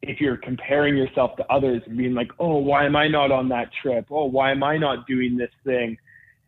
[0.04, 3.50] if you're comparing yourself to others and being like, "Oh, why am I not on
[3.50, 4.06] that trip?
[4.12, 5.98] Oh, why am I not doing this thing?"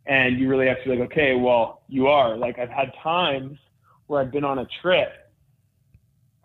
[0.05, 3.57] And you really have to be like, "Okay, well, you are." Like I've had times
[4.07, 5.11] where I've been on a trip,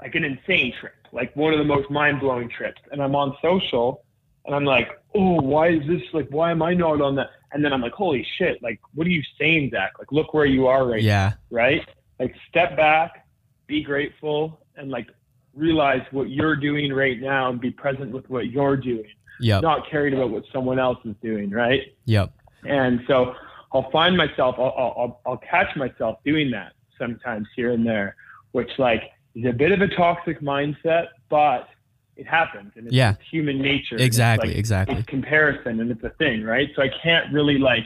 [0.00, 4.04] like an insane trip, like one of the most mind-blowing trips, and I'm on social
[4.46, 7.64] and I'm like, "Oh, why is this like why am I not on that?" And
[7.64, 9.98] then I'm like, "Holy shit, like what are you saying, Zach?
[9.98, 11.86] Like look where you are right yeah right?
[12.20, 13.26] Like step back,
[13.66, 15.08] be grateful, and like
[15.54, 19.04] realize what you're doing right now and be present with what you're doing,
[19.40, 21.94] yep not carried about what someone else is doing, right?
[22.04, 22.32] yep
[22.64, 23.34] And so
[23.72, 28.16] I'll find myself, I'll, I'll, I'll, catch myself doing that sometimes here and there,
[28.52, 29.02] which like
[29.34, 31.68] is a bit of a toxic mindset, but
[32.16, 33.14] it happens and it's, Yeah.
[33.30, 33.94] human nature.
[33.94, 36.68] and it's, exactly like, exactly it's comparison and it's a thing, right?
[36.74, 37.84] So I can't really like,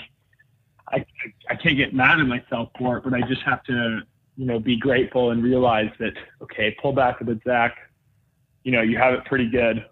[0.88, 1.04] I,
[1.50, 4.00] I can't get mad at myself for it, but I just have to,
[4.36, 7.76] you know, be grateful and realize that, okay, pull back a bit, Zach.
[8.64, 9.84] You know, you have it pretty good.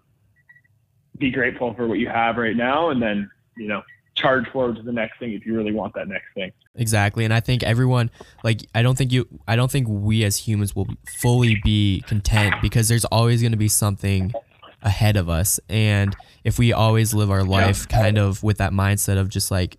[1.17, 3.83] Be grateful for what you have right now and then, you know,
[4.15, 6.51] charge forward to the next thing if you really want that next thing.
[6.75, 7.25] Exactly.
[7.25, 8.11] And I think everyone
[8.43, 10.87] like I don't think you I don't think we as humans will
[11.19, 14.33] fully be content because there's always going to be something
[14.81, 19.17] ahead of us and if we always live our life kind of with that mindset
[19.17, 19.77] of just like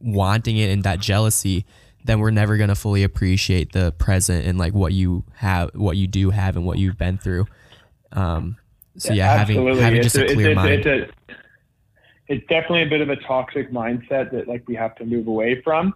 [0.00, 1.66] wanting it and that jealousy
[2.04, 5.96] then we're never going to fully appreciate the present and like what you have what
[5.96, 7.46] you do have and what you've been through
[8.12, 8.56] um
[8.96, 11.34] so yeah, having having It's just a, clear it's mind It's a,
[12.28, 15.60] it's definitely a bit of a toxic mindset that like we have to move away
[15.62, 15.94] from.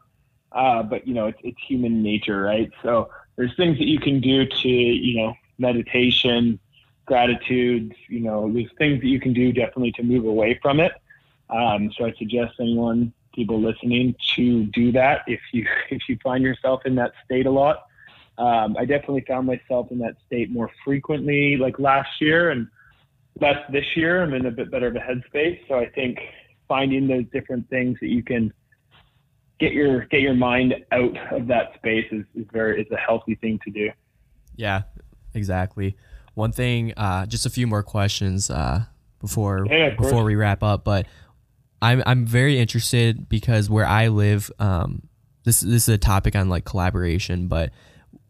[0.52, 2.70] Uh, but you know, it's, it's human nature, right?
[2.82, 6.58] So there's things that you can do to, you know, meditation,
[7.06, 10.92] gratitude, you know, there's things that you can do definitely to move away from it.
[11.50, 16.42] Um, so I suggest anyone, people listening, to do that if you if you find
[16.42, 17.86] yourself in that state a lot.
[18.36, 22.66] Um, I definitely found myself in that state more frequently, like last year, and
[23.40, 24.22] less this year.
[24.22, 26.18] I'm in a bit better of a headspace, so I think
[26.66, 28.52] finding those different things that you can
[29.60, 33.36] get your get your mind out of that space is, is very is a healthy
[33.36, 33.90] thing to do.
[34.56, 34.82] Yeah,
[35.32, 35.96] exactly.
[36.34, 38.84] One thing, uh, just a few more questions uh,
[39.20, 41.06] before Yeah, before we wrap up, but
[41.84, 45.02] I'm I'm very interested because where I live, um,
[45.44, 47.72] this this is a topic on like collaboration, but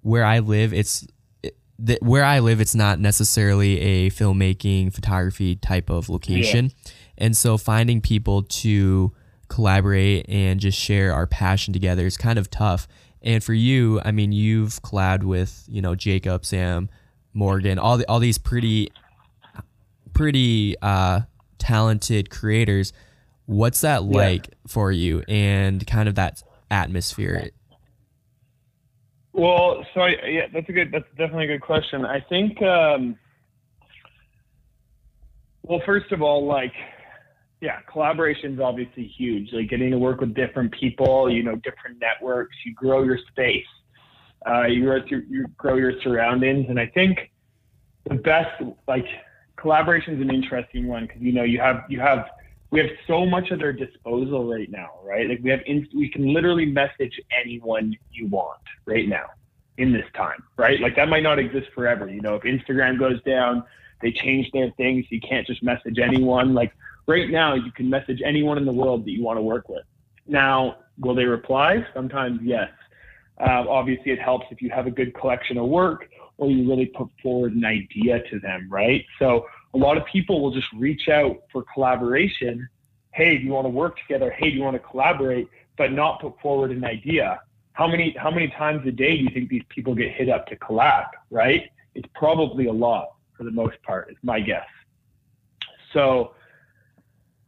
[0.01, 1.07] where I live, it's
[1.40, 6.73] it, the, where I live, it's not necessarily a filmmaking photography type of location,
[7.17, 9.12] and so finding people to
[9.47, 12.88] collaborate and just share our passion together is kind of tough.
[13.23, 16.88] And for you, I mean, you've collabed with you know Jacob, Sam,
[17.33, 18.90] Morgan, all the all these pretty
[20.12, 21.21] pretty uh,
[21.59, 22.93] talented creators.
[23.46, 27.50] What's that like for you, and kind of that atmosphere?
[29.35, 30.90] Well, so I, yeah, that's a good.
[30.92, 32.07] That's definitely a good question.
[32.07, 32.62] I think.
[32.62, 33.16] Um,
[35.62, 36.72] well, first of all, like,
[37.61, 39.48] yeah, collaboration is obviously huge.
[39.52, 42.54] Like getting to work with different people, you know, different networks.
[42.64, 43.66] You grow your space.
[44.46, 47.30] Uh, you grow you grow your surroundings, and I think
[48.09, 49.07] the best like
[49.57, 52.26] collaboration is an interesting one because you know you have you have
[52.75, 55.29] we have so much at our disposal right now, right?
[55.29, 59.27] Like we have inst- we can literally message anyone you want right now
[59.79, 60.81] in this time, right?
[60.81, 62.09] Like that might not exist forever.
[62.11, 63.63] You know, if Instagram goes down,
[64.03, 65.07] they change their things.
[65.09, 66.53] You can't just message anyone.
[66.53, 66.73] Like
[67.07, 69.85] right now, you can message anyone in the world that you want to work with.
[70.27, 71.87] Now, will they reply?
[71.95, 72.71] Sometimes, yes.
[73.39, 76.09] Uh, obviously, it helps if you have a good collection of work
[76.39, 79.05] or you really put forward an idea to them, right?
[79.21, 82.69] So a lot of people will just reach out for collaboration.
[83.13, 84.31] Hey, do you want to work together?
[84.31, 85.49] Hey, do you want to collaborate?
[85.77, 87.41] But not put forward an idea.
[87.73, 90.47] How many how many times a day do you think these people get hit up
[90.47, 91.07] to collab?
[91.31, 91.71] Right?
[91.95, 94.11] It's probably a lot for the most part.
[94.11, 94.67] Is my guess.
[95.93, 96.35] So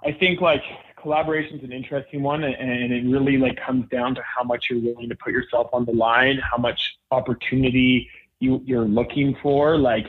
[0.05, 0.62] I think like
[1.01, 4.81] collaboration is an interesting one, and it really like comes down to how much you're
[4.81, 8.11] willing to put yourself on the line, how much opportunity
[8.41, 9.79] you you're looking for.
[9.79, 10.07] Like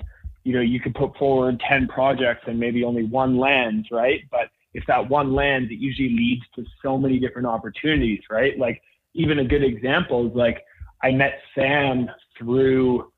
[0.47, 4.21] you know, you could put forward 10 projects and maybe only one lands, right?
[4.31, 8.57] But if that one lands, it usually leads to so many different opportunities, right?
[8.57, 8.81] Like
[9.13, 10.63] even a good example is like
[11.03, 13.11] I met Sam through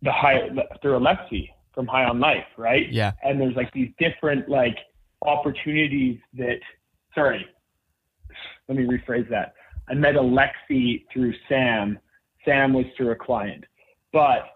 [0.00, 0.48] the high
[0.80, 2.90] through Alexi from High on Life, right?
[2.90, 3.12] Yeah.
[3.22, 4.78] And there's like these different like
[5.20, 6.60] opportunities that
[7.14, 7.44] sorry,
[8.66, 9.52] let me rephrase that.
[9.90, 11.98] I met Alexi through Sam.
[12.46, 13.64] Sam was through a client.
[14.10, 14.53] But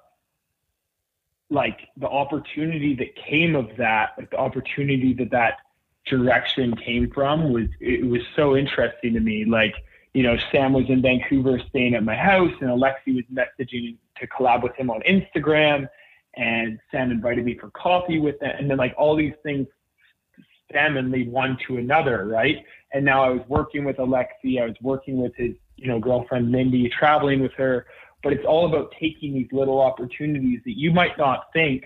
[1.50, 5.58] like the opportunity that came of that, like the opportunity that that
[6.06, 9.44] direction came from was it was so interesting to me.
[9.44, 9.74] Like,
[10.14, 14.26] you know, Sam was in Vancouver staying at my house and Alexi was messaging to
[14.26, 15.88] collab with him on Instagram
[16.34, 19.66] and Sam invited me for coffee with them and then like all these things
[20.70, 22.64] stem and lead one to another, right?
[22.92, 26.50] And now I was working with Alexi, I was working with his, you know, girlfriend
[26.50, 27.86] Mindy, traveling with her
[28.22, 31.84] but it's all about taking these little opportunities that you might not think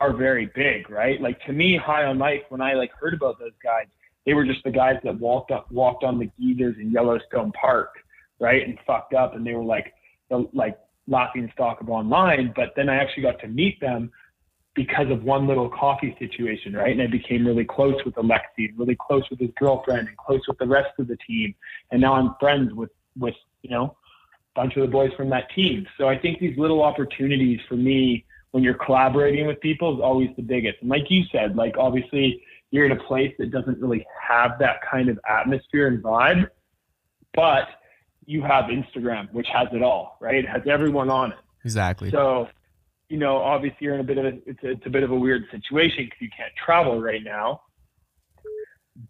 [0.00, 1.20] are very big, right?
[1.20, 3.86] Like to me, High on Life, when I like heard about those guys,
[4.26, 7.90] they were just the guys that walked up, walked on the geethers in Yellowstone Park,
[8.40, 9.92] right, and fucked up, and they were like
[10.28, 12.52] the like laughing stock of online.
[12.54, 14.10] But then I actually got to meet them
[14.74, 16.92] because of one little coffee situation, right?
[16.92, 20.58] And I became really close with Alexi, really close with his girlfriend, and close with
[20.58, 21.54] the rest of the team.
[21.90, 23.96] And now I'm friends with with you know
[24.54, 25.86] bunch of the boys from that team.
[25.98, 30.28] So I think these little opportunities for me when you're collaborating with people is always
[30.36, 30.76] the biggest.
[30.80, 34.76] And like you said, like obviously you're in a place that doesn't really have that
[34.88, 36.46] kind of atmosphere and vibe,
[37.34, 37.64] but
[38.26, 40.36] you have Instagram, which has it all, right?
[40.36, 41.38] It has everyone on it.
[41.64, 42.10] Exactly.
[42.10, 42.48] So,
[43.08, 45.10] you know, obviously you're in a bit of a, it's a, it's a bit of
[45.10, 47.62] a weird situation because you can't travel right now,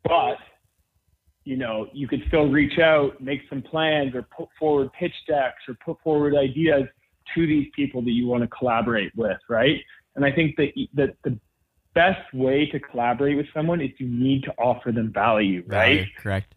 [0.05, 0.39] but
[1.45, 5.63] you know, you could still reach out, make some plans, or put forward pitch decks,
[5.69, 6.85] or put forward ideas
[7.35, 9.81] to these people that you want to collaborate with, right?
[10.15, 11.39] And I think that that the
[11.95, 15.97] best way to collaborate with someone is you need to offer them value, right?
[15.97, 16.55] Value, correct.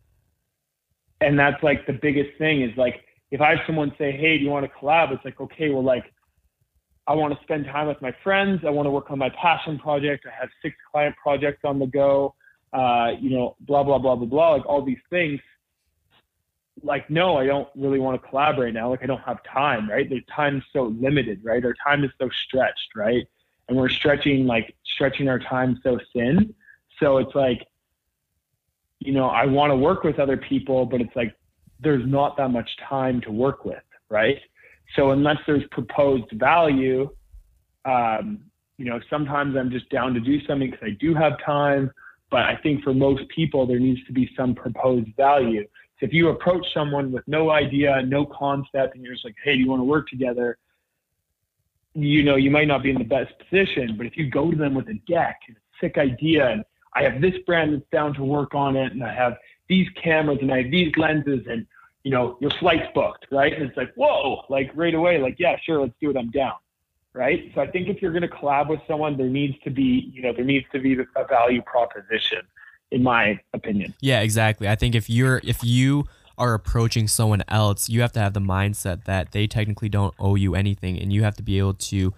[1.22, 4.44] And that's like the biggest thing is like if I have someone say, "Hey, do
[4.44, 6.06] you want to collab?" It's like, okay, well, like
[7.08, 8.62] I want to spend time with my friends.
[8.66, 10.26] I want to work on my passion project.
[10.26, 12.36] I have six client projects on the go.
[12.76, 15.40] Uh, you know, blah, blah, blah, blah, blah, like all these things.
[16.84, 18.90] Like, no, I don't really want to collaborate now.
[18.90, 20.10] Like, I don't have time, right?
[20.10, 21.64] The time's so limited, right?
[21.64, 23.26] Our time is so stretched, right?
[23.68, 26.54] And we're stretching, like, stretching our time so thin.
[27.00, 27.66] So it's like,
[29.00, 31.34] you know, I want to work with other people, but it's like
[31.80, 34.40] there's not that much time to work with, right?
[34.96, 37.10] So unless there's proposed value,
[37.86, 38.40] um,
[38.78, 41.92] you know, sometimes I'm just down to do something because I do have time.
[42.32, 45.64] But I think for most people, there needs to be some proposed value.
[46.00, 49.54] So if you approach someone with no idea, no concept, and you're just like, hey,
[49.54, 50.58] do you want to work together?
[51.94, 53.96] You know, you might not be in the best position.
[53.98, 56.64] But if you go to them with a deck and a sick idea, and
[56.94, 59.38] I have this brand that's down to work on it, and I have
[59.70, 61.66] these cameras and I have these lenses, and
[62.04, 63.54] you know, your flight's booked, right?
[63.54, 66.18] And it's like, whoa, like right away, like, yeah, sure, let's do it.
[66.18, 66.54] I'm down
[67.16, 67.50] right?
[67.56, 70.22] So I think if you're going to collab with someone, there needs to be, you
[70.22, 72.42] know, there needs to be a value proposition,
[72.92, 73.94] in my opinion.
[74.02, 74.68] Yeah, exactly.
[74.68, 76.06] I think if you're if you
[76.38, 80.36] are approaching someone else, you have to have the mindset that they technically don't owe
[80.36, 82.14] you anything, and you have to be able to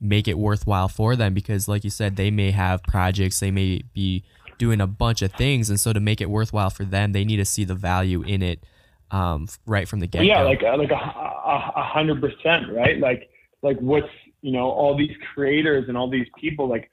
[0.00, 3.82] make it worthwhile for them because, like you said, they may have projects, they may
[3.92, 4.24] be
[4.56, 7.36] doing a bunch of things, and so to make it worthwhile for them, they need
[7.36, 8.64] to see the value in it
[9.10, 10.24] um, right from the get go.
[10.24, 12.98] Yeah, like like a, hundred percent, right?
[12.98, 13.28] Like
[13.62, 14.08] like what's
[14.42, 16.90] you know, all these creators and all these people, like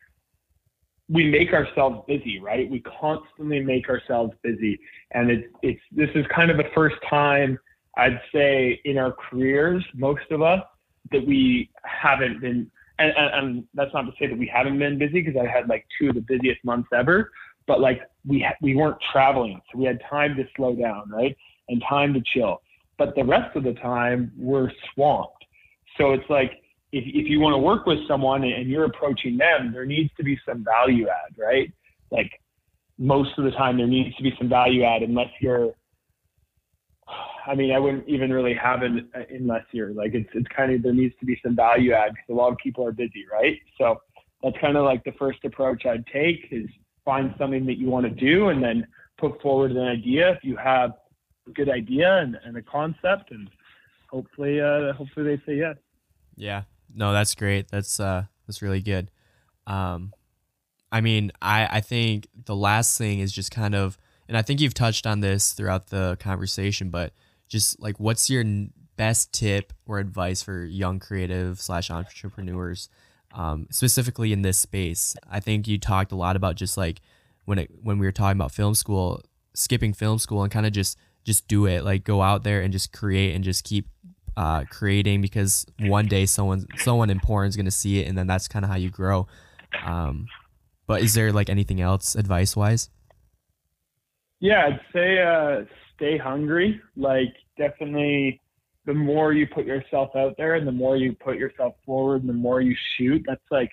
[1.09, 2.69] we make ourselves busy, right?
[2.69, 4.79] We constantly make ourselves busy.
[5.11, 7.57] And it's, it's, this is kind of the first time
[7.97, 10.61] I'd say in our careers, most of us,
[11.11, 12.69] that we haven't been,
[12.99, 15.69] and, and, and that's not to say that we haven't been busy because I had
[15.69, 17.31] like two of the busiest months ever,
[17.65, 19.61] but like we, ha- we weren't traveling.
[19.71, 21.35] So we had time to slow down, right?
[21.69, 22.61] And time to chill.
[22.97, 25.45] But the rest of the time we're swamped.
[25.97, 26.51] So it's like,
[26.91, 30.23] if, if you want to work with someone and you're approaching them, there needs to
[30.23, 31.71] be some value add, right?
[32.11, 32.31] Like
[32.97, 35.71] most of the time, there needs to be some value add unless you're.
[37.45, 38.91] I mean, I wouldn't even really have it
[39.29, 42.29] unless you're like it's it's kind of there needs to be some value add because
[42.29, 43.57] a lot of people are busy, right?
[43.77, 44.01] So
[44.43, 46.67] that's kind of like the first approach I'd take is
[47.05, 48.85] find something that you want to do and then
[49.17, 50.91] put forward an idea if you have
[51.47, 53.49] a good idea and, and a concept and
[54.09, 55.75] hopefully uh, hopefully they say yes.
[56.35, 56.63] Yeah,
[56.93, 57.69] no, that's great.
[57.69, 59.11] That's uh, that's really good.
[59.65, 60.13] Um,
[60.91, 64.61] I mean, I I think the last thing is just kind of, and I think
[64.61, 67.13] you've touched on this throughout the conversation, but
[67.47, 68.43] just like, what's your
[68.95, 72.89] best tip or advice for young creative slash entrepreneurs,
[73.33, 75.15] um, specifically in this space?
[75.29, 77.01] I think you talked a lot about just like
[77.45, 79.21] when it when we were talking about film school,
[79.53, 82.71] skipping film school and kind of just just do it, like go out there and
[82.71, 83.89] just create and just keep
[84.37, 88.27] uh, creating because one day someone someone important is going to see it and then
[88.27, 89.27] that's kind of how you grow.
[89.85, 90.27] Um,
[90.87, 92.89] but is there like anything else advice wise
[94.39, 95.65] yeah i'd say uh,
[95.97, 96.79] stay hungry.
[96.95, 98.39] Like definitely
[98.85, 102.29] the more you put yourself out there and the more you put yourself forward and
[102.29, 103.71] the more you shoot that's like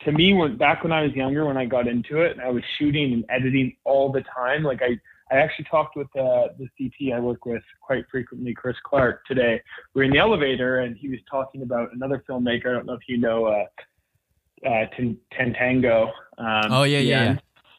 [0.00, 2.62] to me when back when i was younger when i got into it i was
[2.78, 4.62] shooting and editing all the time.
[4.62, 4.98] Like i
[5.30, 9.60] I actually talked with uh, the CP I work with quite frequently, Chris Clark, today.
[9.94, 12.68] We are in the elevator and he was talking about another filmmaker.
[12.68, 14.86] I don't know if you know uh, uh,
[15.38, 16.10] Tentango.
[16.38, 17.36] Um, oh, yeah, yeah, yeah.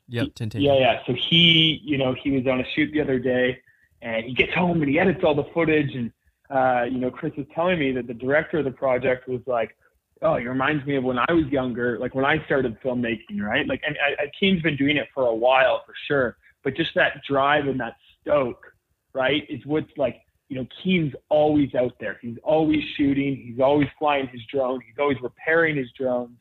[0.10, 0.64] Yep, Tentango.
[0.64, 1.00] Yeah, yeah.
[1.08, 3.60] So he, you know, he was on a shoot the other day
[4.02, 5.96] and he gets home and he edits all the footage.
[5.96, 6.12] And,
[6.52, 9.76] uh, you know, Chris was telling me that the director of the project was like,
[10.22, 13.66] oh, it reminds me of when I was younger, like when I started filmmaking, right?
[13.66, 16.92] Like, and I, I, Keen's been doing it for a while for sure but just
[16.96, 18.74] that drive and that stoke,
[19.14, 22.18] right, is what's like, you know, Keen's always out there.
[22.22, 23.36] He's always shooting.
[23.36, 24.82] He's always flying his drone.
[24.82, 26.38] He's always repairing his drones.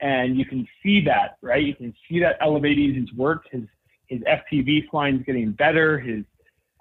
[0.00, 1.62] And you can see that, right?
[1.62, 3.44] You can see that elevating his work.
[3.50, 3.64] His
[4.06, 6.00] his FPV flying is getting better.
[6.00, 6.24] His,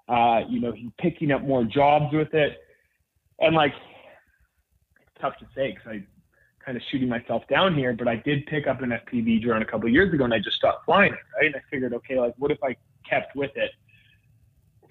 [0.08, 2.58] uh, you know, he's picking up more jobs with it.
[3.40, 3.74] And like,
[5.02, 6.04] it's tough to say because I
[6.64, 9.66] kind of shooting myself down here, but I did pick up an FPV drone a
[9.66, 11.47] couple years ago and I just stopped flying it, right?
[11.47, 12.76] And I figured, okay, like what if I
[13.10, 13.72] kept with it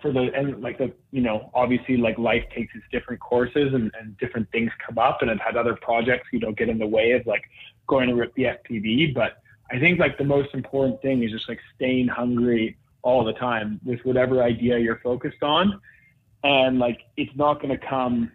[0.01, 3.91] for the and like the you know obviously like life takes its different courses and,
[3.99, 6.87] and different things come up and I've had other projects you know get in the
[6.87, 7.43] way of like
[7.89, 9.39] going to rip the FPV, but
[9.71, 13.81] I think like the most important thing is just like staying hungry all the time
[13.85, 15.81] with whatever idea you're focused on,
[16.45, 18.31] and like it's not going to come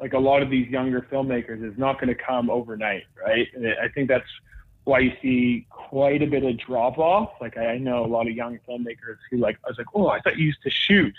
[0.00, 3.46] like a lot of these younger filmmakers is not going to come overnight, right?
[3.54, 4.28] And I think that's
[4.84, 7.32] why you see quite a bit of drop off.
[7.40, 10.20] Like I know a lot of young filmmakers who like I was like, oh, I
[10.20, 11.14] thought you used to shoot,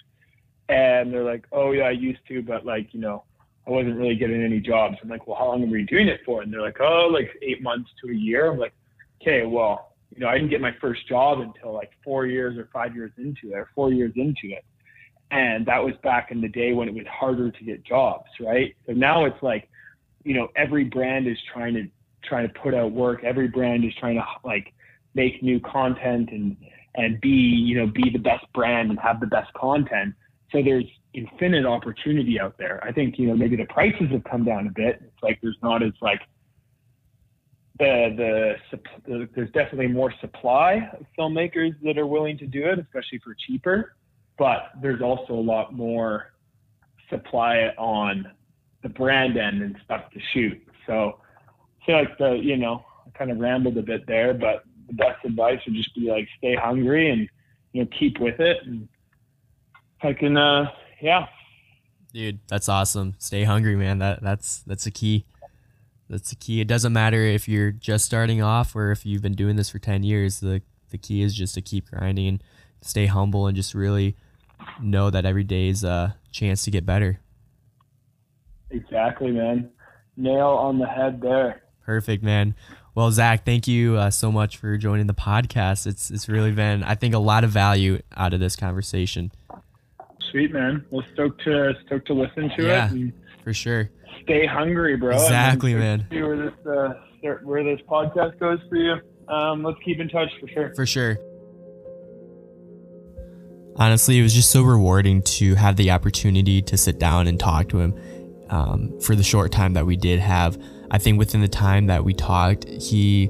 [0.69, 3.23] and they're like, oh yeah, I used to, but like you know,
[3.65, 4.97] I wasn't really getting any jobs.
[5.01, 6.41] I'm like, well, how long were you doing it for?
[6.41, 8.51] And they're like, oh, like eight months to a year.
[8.51, 8.73] I'm like,
[9.21, 12.69] okay, well, you know, I didn't get my first job until like four years or
[12.73, 14.65] five years into it, or four years into it.
[15.31, 18.75] And that was back in the day when it was harder to get jobs, right?
[18.85, 19.69] So now it's like,
[20.23, 21.87] you know, every brand is trying to
[22.23, 23.23] trying to put out work.
[23.23, 24.73] Every brand is trying to like
[25.15, 26.55] make new content and
[26.95, 30.13] and be, you know, be the best brand and have the best content.
[30.51, 32.83] So there's infinite opportunity out there.
[32.83, 35.01] I think, you know, maybe the prices have come down a bit.
[35.03, 36.21] It's like there's not as like
[37.79, 38.55] the,
[39.05, 43.35] the, there's definitely more supply of filmmakers that are willing to do it, especially for
[43.47, 43.95] cheaper.
[44.37, 46.33] But there's also a lot more
[47.09, 48.31] supply on
[48.81, 50.61] the brand end and stuff to shoot.
[50.87, 51.19] So
[51.81, 54.93] I feel like the you know I kind of rambled a bit there, but the
[54.93, 57.29] best advice would just be like stay hungry and
[57.71, 58.87] you know keep with it and
[60.01, 60.65] I can uh
[61.01, 61.27] yeah.
[62.13, 63.15] Dude, that's awesome.
[63.17, 63.99] Stay hungry, man.
[63.99, 65.25] That that's that's a key.
[66.09, 66.61] That's the key.
[66.61, 69.79] It doesn't matter if you're just starting off or if you've been doing this for
[69.79, 70.39] 10 years.
[70.39, 72.43] The the key is just to keep grinding and
[72.81, 74.15] stay humble and just really
[74.81, 77.19] know that every day is a chance to get better.
[78.69, 79.69] Exactly, man.
[80.17, 81.63] Nail on the head there.
[81.85, 82.55] Perfect, man.
[82.95, 85.87] Well, Zach, thank you uh, so much for joining the podcast.
[85.87, 89.31] It's it's really been, I think, a lot of value out of this conversation.
[90.31, 90.85] Sweet, man.
[90.91, 93.13] Well, stoked to stoked to listen to yeah, it.
[93.43, 93.89] for sure
[94.23, 95.15] stay hungry, bro.
[95.15, 96.07] Exactly, man.
[96.11, 96.93] See where this uh,
[97.43, 98.95] where this podcast goes for you.
[99.27, 100.73] Um, let's keep in touch for sure.
[100.75, 101.17] For sure.
[103.83, 107.67] Honestly, it was just so rewarding to have the opportunity to sit down and talk
[107.67, 107.93] to him
[108.49, 110.57] um, for the short time that we did have.
[110.89, 113.29] I think within the time that we talked, he,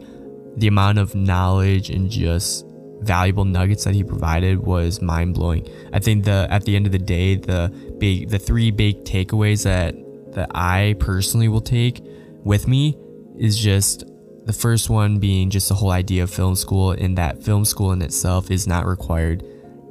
[0.56, 2.68] the amount of knowledge and just
[3.00, 5.68] valuable nuggets that he provided was mind blowing.
[5.92, 9.64] I think the at the end of the day, the big the three big takeaways
[9.64, 9.96] that
[10.36, 12.00] that I personally will take
[12.44, 12.96] with me
[13.40, 14.04] is just
[14.46, 17.92] the first one being just the whole idea of film school and that film school
[17.92, 19.44] in itself is not required.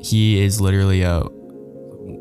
[0.03, 1.23] He is literally a,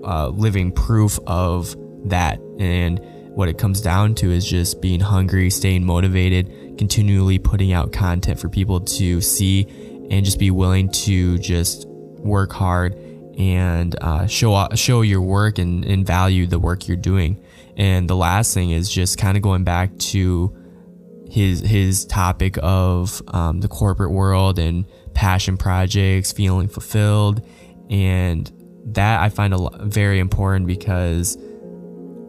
[0.04, 1.76] a living proof of
[2.10, 2.40] that.
[2.60, 3.00] And
[3.34, 8.40] what it comes down to is just being hungry, staying motivated, continually putting out content
[8.40, 9.66] for people to see,
[10.10, 12.94] and just be willing to just work hard
[13.38, 17.44] and uh, show show your work and, and value the work you're doing.
[17.78, 20.56] And the last thing is just kind of going back to
[21.30, 27.42] his his topic of um, the corporate world and passion projects, feeling fulfilled,
[27.92, 28.52] and
[28.86, 31.38] that I find a lot, very important because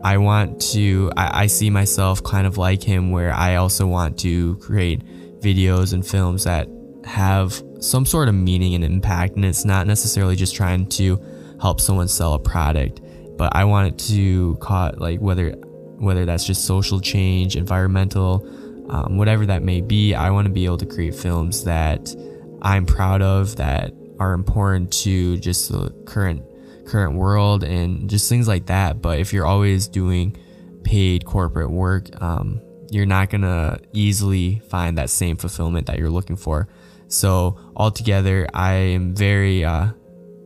[0.05, 1.11] I want to.
[1.17, 5.03] I, I see myself kind of like him, where I also want to create
[5.41, 6.69] videos and films that
[7.05, 11.21] have some sort of meaning and impact, and it's not necessarily just trying to
[11.61, 13.01] help someone sell a product
[13.37, 15.51] but I want it to caught like whether
[15.99, 18.47] whether that's just social change, environmental,
[18.89, 20.15] um, whatever that may be.
[20.15, 22.15] I want to be able to create films that
[22.63, 23.93] I'm proud of that
[24.23, 26.45] are important to just the current
[26.87, 29.03] current world and just things like that.
[29.03, 30.37] But if you're always doing
[30.85, 36.37] paid corporate work, um, you're not gonna easily find that same fulfillment that you're looking
[36.37, 36.69] for.
[37.09, 39.89] So altogether, I am very uh,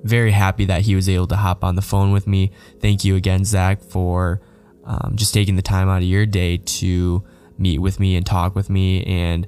[0.04, 2.52] very happy that he was able to hop on the phone with me.
[2.80, 4.40] Thank you again, Zach, for
[4.84, 7.22] um, just taking the time out of your day to
[7.58, 9.04] meet with me and talk with me.
[9.04, 9.46] And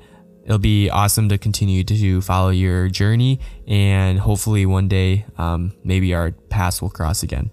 [0.49, 3.38] it'll be awesome to continue to follow your journey.
[3.66, 7.51] And hopefully, one day, um, maybe our paths will cross again.